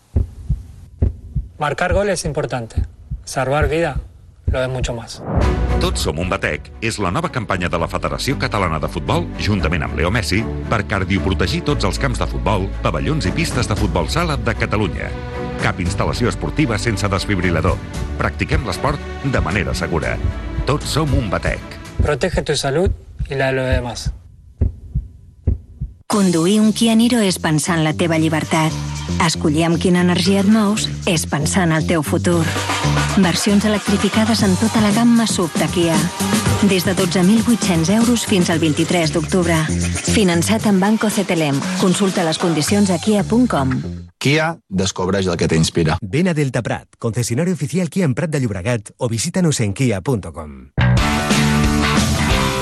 Marcar 1.58 1.92
gol 1.92 2.10
es 2.10 2.24
importante. 2.24 2.84
Salvar 3.24 3.68
vida 3.68 3.96
lo 4.52 4.62
es 4.62 4.68
mucho 4.68 4.94
más. 4.94 5.22
Tots 5.80 6.06
som 6.06 6.18
un 6.22 6.30
batec 6.32 6.70
és 6.80 6.96
la 7.02 7.10
nova 7.12 7.28
campanya 7.32 7.68
de 7.68 7.78
la 7.80 7.88
Federació 7.90 8.38
Catalana 8.40 8.78
de 8.80 8.88
Futbol, 8.88 9.26
juntament 9.42 9.84
amb 9.84 9.98
Leo 9.98 10.10
Messi, 10.10 10.42
per 10.70 10.84
cardioprotegir 10.88 11.64
tots 11.68 11.84
els 11.84 12.00
camps 12.00 12.22
de 12.22 12.30
futbol, 12.30 12.70
pavellons 12.82 13.28
i 13.28 13.34
pistes 13.36 13.68
de 13.68 13.76
futbol 13.76 14.08
sala 14.08 14.38
de 14.40 14.56
Catalunya. 14.56 15.10
Cap 15.62 15.80
instal·lació 15.80 16.28
esportiva 16.32 16.78
sense 16.78 17.08
desfibrilador. 17.08 17.78
Practiquem 18.18 18.66
l'esport 18.66 19.00
de 19.24 19.40
manera 19.40 19.74
segura. 19.74 20.16
Tots 20.66 20.96
som 20.98 21.12
un 21.14 21.30
batec. 21.30 21.60
Protege 22.02 22.42
tu 22.42 22.56
salud 22.56 22.90
y 23.28 23.34
la 23.34 23.46
de 23.46 23.52
los 23.52 23.66
demás. 23.66 24.12
Conduir 26.06 26.60
un 26.60 26.72
Kia 26.72 26.94
Niro 26.94 27.18
és 27.18 27.40
pensar 27.42 27.76
en 27.76 27.84
la 27.84 27.92
teva 27.92 28.16
llibertat. 28.16 28.72
Escollir 29.26 29.66
amb 29.66 29.80
quina 29.82 30.04
energia 30.06 30.40
et 30.44 30.48
mous 30.48 30.86
és 31.10 31.26
pensar 31.26 31.66
en 31.66 31.74
el 31.74 31.86
teu 31.88 32.04
futur. 32.06 32.44
Versions 33.18 33.66
electrificades 33.66 34.42
en 34.46 34.54
tota 34.56 34.80
la 34.80 34.94
gamma 34.94 35.26
SUV 35.26 35.52
de 35.58 35.68
Kia. 35.74 35.98
Des 36.70 36.86
de 36.86 36.94
12.800 36.96 37.90
euros 37.98 38.24
fins 38.24 38.50
al 38.50 38.62
23 38.62 39.12
d'octubre. 39.12 39.58
Finançat 40.14 40.70
amb 40.70 40.80
Banco 40.80 41.10
CTLM. 41.10 41.60
Consulta 41.82 42.24
les 42.24 42.38
condicions 42.38 42.90
a 42.90 42.98
kia.com. 43.02 44.05
Kia, 44.26 44.56
descobreix 44.66 45.28
el 45.30 45.36
que 45.38 45.46
t'inspira. 45.46 46.00
Ven 46.02 46.26
a 46.26 46.32
Delta 46.34 46.58
Prat, 46.58 46.96
concesionario 46.98 47.54
oficial 47.54 47.86
Kia 47.94 48.08
en 48.08 48.16
Prat 48.18 48.32
de 48.34 48.40
Llobregat 48.42 48.88
o 48.98 49.06
visítanos 49.08 49.60
en 49.62 49.70
kia.com. 49.70 50.56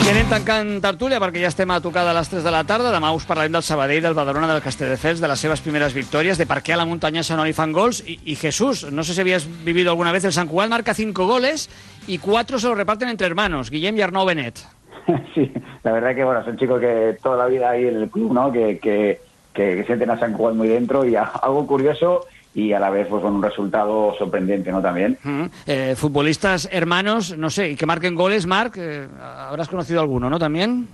I 0.05 0.11
anem 0.13 0.29
tancant 0.29 0.75
tertúlia 0.85 1.23
perquè 1.25 1.41
ja 1.41 1.49
estem 1.49 1.73
a 1.73 1.81
tocar 1.81 2.05
de 2.05 2.13
les 2.13 2.29
3 2.29 2.45
de 2.45 2.53
la 2.53 2.61
tarda. 2.69 2.93
Demà 2.93 3.15
us 3.17 3.25
parlarem 3.25 3.57
del 3.57 3.65
Sabadell, 3.65 4.05
del 4.05 4.13
Badalona, 4.13 4.51
del 4.53 4.61
Castelldefels, 4.61 5.25
de 5.25 5.33
les 5.33 5.41
seves 5.41 5.65
primeres 5.65 5.97
victòries, 5.97 6.37
de 6.37 6.45
per 6.45 6.61
què 6.61 6.77
a 6.77 6.81
la 6.83 6.85
muntanyesa 6.85 7.41
no 7.41 7.49
li 7.49 7.57
fan 7.57 7.73
gols. 7.73 8.05
Y, 8.05 8.21
y 8.29 8.37
Jesús, 8.37 8.85
no 8.93 9.01
sé 9.01 9.17
si 9.17 9.25
habías 9.25 9.49
vivido 9.65 9.89
alguna 9.89 10.13
vez, 10.13 10.29
el 10.29 10.37
San 10.37 10.53
Cugat 10.53 10.69
marca 10.69 10.93
5 10.93 11.27
goles 11.27 11.71
y 12.07 12.19
4 12.19 12.59
se 12.59 12.69
lo 12.69 12.75
reparten 12.75 13.09
entre 13.09 13.27
hermanos, 13.27 13.71
Guillem 13.71 13.97
y 13.97 14.03
Arnau 14.03 14.27
Benet. 14.27 14.61
Sí, 15.35 15.51
la 15.83 15.93
verdad 15.93 16.15
que 16.15 16.25
bueno, 16.25 16.45
son 16.45 16.59
chicos 16.59 16.79
que 16.79 17.17
toda 17.23 17.39
la 17.39 17.47
vida 17.47 17.71
ahí 17.71 17.87
en 17.87 17.97
el 17.97 18.11
club, 18.11 18.35
¿no? 18.35 18.53
Que, 18.53 18.79
que, 18.79 19.21
que, 19.55 19.77
que 19.77 19.85
sienten 19.85 20.11
a 20.11 20.19
San 20.19 20.35
Juan 20.35 20.57
muy 20.57 20.69
dentro 20.69 21.05
y 21.07 21.17
a- 21.17 21.23
algo 21.25 21.67
curioso 21.67 22.27
y 22.55 22.73
a 22.73 22.79
la 22.81 22.91
vez 22.91 23.07
pues 23.09 23.23
con 23.23 23.35
un 23.35 23.43
resultado 23.43 24.15
sorprendente, 24.19 24.71
¿no? 24.71 24.83
También. 24.83 25.19
Mm. 25.23 25.45
Eh, 25.67 25.95
futbolistas 25.97 26.69
hermanos, 26.71 27.37
no 27.37 27.51
sé, 27.51 27.71
y 27.71 27.77
que 27.77 27.87
marquen 27.87 28.15
goles, 28.15 28.47
Marc, 28.47 28.75
eh, 28.79 29.09
habrás 29.21 29.69
conocido 29.69 30.01
alguno, 30.01 30.29
¿no? 30.31 30.39
También. 30.39 30.87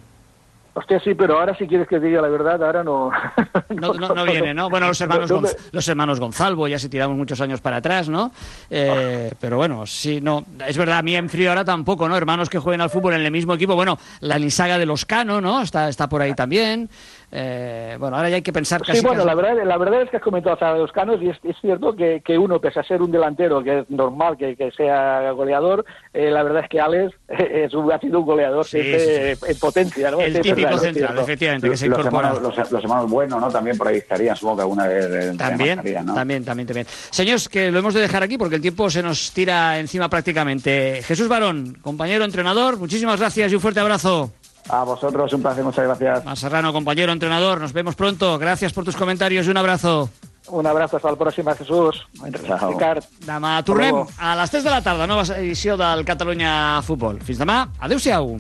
Hostia, 0.73 1.01
sí, 1.01 1.15
pero 1.15 1.37
ahora 1.41 1.55
si 1.57 1.67
quieres 1.67 1.89
que 1.89 1.99
te 1.99 2.07
diga 2.07 2.23
la 2.23 2.29
verdad, 2.29 2.63
ahora 2.63 2.85
no... 2.85 3.11
No, 3.71 3.93
no, 3.93 4.15
no 4.15 4.25
viene, 4.25 4.55
¿no? 4.55 4.71
Bueno, 4.71 4.87
los 4.87 5.01
hermanos, 5.01 5.29
Gonz- 5.31 5.57
los 5.73 5.89
hermanos 5.89 6.21
Gonzalvo, 6.21 6.69
ya 6.69 6.79
si 6.79 6.89
tiramos 6.89 7.17
muchos 7.17 7.41
años 7.41 7.61
para 7.61 7.79
atrás, 7.79 8.09
¿no? 8.09 8.31
Eh, 8.71 9.33
pero 9.41 9.57
bueno, 9.57 9.85
sí, 9.87 10.21
no. 10.21 10.45
Es 10.67 10.79
verdad, 10.79 10.99
a 10.99 11.03
mí 11.03 11.17
en 11.17 11.29
frío 11.29 11.49
ahora 11.51 11.65
tampoco, 11.65 12.09
¿no? 12.09 12.17
Hermanos 12.17 12.49
que 12.49 12.59
jueguen 12.61 12.81
al 12.81 12.89
fútbol 12.91 13.15
en 13.15 13.23
el 13.23 13.31
mismo 13.33 13.55
equipo. 13.55 13.75
Bueno, 13.75 13.99
la 14.21 14.39
Nisaga 14.39 14.79
de 14.79 14.87
los 14.87 15.05
Cano, 15.05 15.41
¿no? 15.41 15.61
Está, 15.63 15.89
está 15.89 16.09
por 16.09 16.23
ahí 16.23 16.35
también. 16.35 16.89
Eh, 17.33 17.97
bueno, 17.99 18.17
ahora 18.17 18.29
ya 18.29 18.37
hay 18.37 18.43
que 18.43 18.53
pensar 18.53 18.81
casi. 18.83 18.99
Sí, 18.99 19.07
bueno, 19.07 19.23
casi- 19.25 19.29
la 19.29 19.35
verdad, 19.37 19.65
la 19.65 19.77
verdad 19.79 20.03
es 20.03 20.11
que 20.11 20.17
has 20.17 20.23
comentado 20.23 20.57
a 20.61 20.77
los 20.77 20.91
canos 20.91 21.23
y 21.23 21.29
es, 21.29 21.37
es 21.45 21.57
cierto 21.61 21.95
que, 21.95 22.23
que 22.25 22.37
uno, 22.37 22.61
pese 22.61 22.81
a 22.81 22.83
ser 22.83 23.03
un 23.03 23.13
delantero, 23.13 23.63
que 23.63 23.81
es 23.81 23.91
normal 23.91 24.37
que, 24.37 24.57
que 24.57 24.71
sea 24.73 25.31
goleador, 25.31 25.85
eh, 26.13 26.29
la 26.31 26.43
verdad 26.43 26.65
es 26.65 26.69
que 26.69 26.81
Alex 26.81 27.15
es 27.29 27.73
un- 27.75 27.93
ha 27.93 27.99
sido 28.01 28.19
un 28.21 28.27
goleador 28.27 28.65
Sí, 28.65 28.81
siempre 28.83 29.33
en 29.33 29.59
potencia. 29.61 30.11
¿no? 30.11 30.21
El 30.21 30.35
es 30.37 30.43
típico 30.43 30.67
verdad, 30.69 30.83
central, 30.83 31.19
efectivamente, 31.21 31.71
que 31.71 31.77
se 31.77 31.87
los, 31.87 31.99
incorpora. 32.01 32.29
hermanos, 32.31 32.57
los, 32.57 32.71
los 32.73 32.83
hermanos 32.83 33.11
buenos, 33.11 33.41
¿no? 33.41 33.49
También 33.49 33.79
por 33.79 33.87
ahí 33.89 33.99
estarían, 33.99 34.35
supongo 34.35 34.57
que 34.57 34.63
alguna 34.63 34.87
vez 34.89 35.05
eh, 35.05 35.35
También, 35.39 35.79
estarían, 35.79 36.07
¿no? 36.07 36.15
también, 36.15 36.45
también, 36.45 36.67
también. 36.67 36.87
Señores, 37.11 37.49
que 37.49 37.71
lo 37.71 37.79
hemos 37.79 37.95
de 37.95 38.01
dejar 38.01 38.23
aquí 38.25 38.39
porque 38.39 38.57
el 38.57 38.63
tiempo 38.63 38.91
se 38.91 39.03
nos 39.03 39.31
tira 39.33 39.79
encima 39.79 40.09
prácticamente. 40.09 41.01
Jesús 41.05 41.29
Barón, 41.29 41.79
compañero 41.81 42.25
entrenador, 42.25 42.77
muchísimas 42.79 43.21
gracias 43.21 43.53
y 43.53 43.55
un 43.55 43.61
fuerte 43.61 43.79
abrazo. 43.81 44.33
A 44.73 44.85
vosotros, 44.85 45.33
un 45.33 45.43
placer, 45.43 45.65
muchas 45.65 45.85
gracias. 45.85 46.27
A 46.27 46.37
Serrano, 46.37 46.73
compañero 46.73 47.13
entrenador, 47.13 47.61
nos 47.61 47.73
vemos 47.73 47.97
pronto. 47.97 48.39
Gracias 48.39 48.73
por 48.73 48.85
tus 48.85 48.95
comentarios 48.95 49.47
y 49.47 49.51
un 49.51 49.57
abrazo. 49.57 50.11
Un 50.49 50.67
abrazo, 50.67 50.97
hasta 50.97 51.11
la 51.11 51.17
próxima, 51.17 51.55
Jesús. 51.55 52.07
Ricard. 52.23 53.05
Demà 53.27 53.61
tornem 53.63 53.95
a 54.19 54.35
les 54.41 54.51
3 54.51 54.65
de 54.65 54.71
la 54.71 54.81
tarda, 54.83 55.07
nova 55.07 55.23
edició 55.37 55.77
del 55.79 56.05
Catalunya 56.05 56.81
Futbol. 56.83 57.21
Fins 57.23 57.39
demà, 57.39 57.69
adeu-siau. 57.79 58.39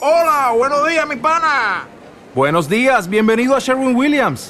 Hola, 0.00 0.52
buenos 0.56 0.88
días, 0.88 1.06
mi 1.06 1.16
pana. 1.16 1.86
Buenos 2.34 2.68
días, 2.68 3.06
bienvenido 3.06 3.54
a 3.54 3.60
Sherwin 3.60 3.94
Williams. 3.94 4.48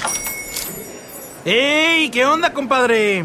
¡Ey! 1.45 2.09
¿Qué 2.11 2.25
onda, 2.25 2.53
compadre? 2.53 3.25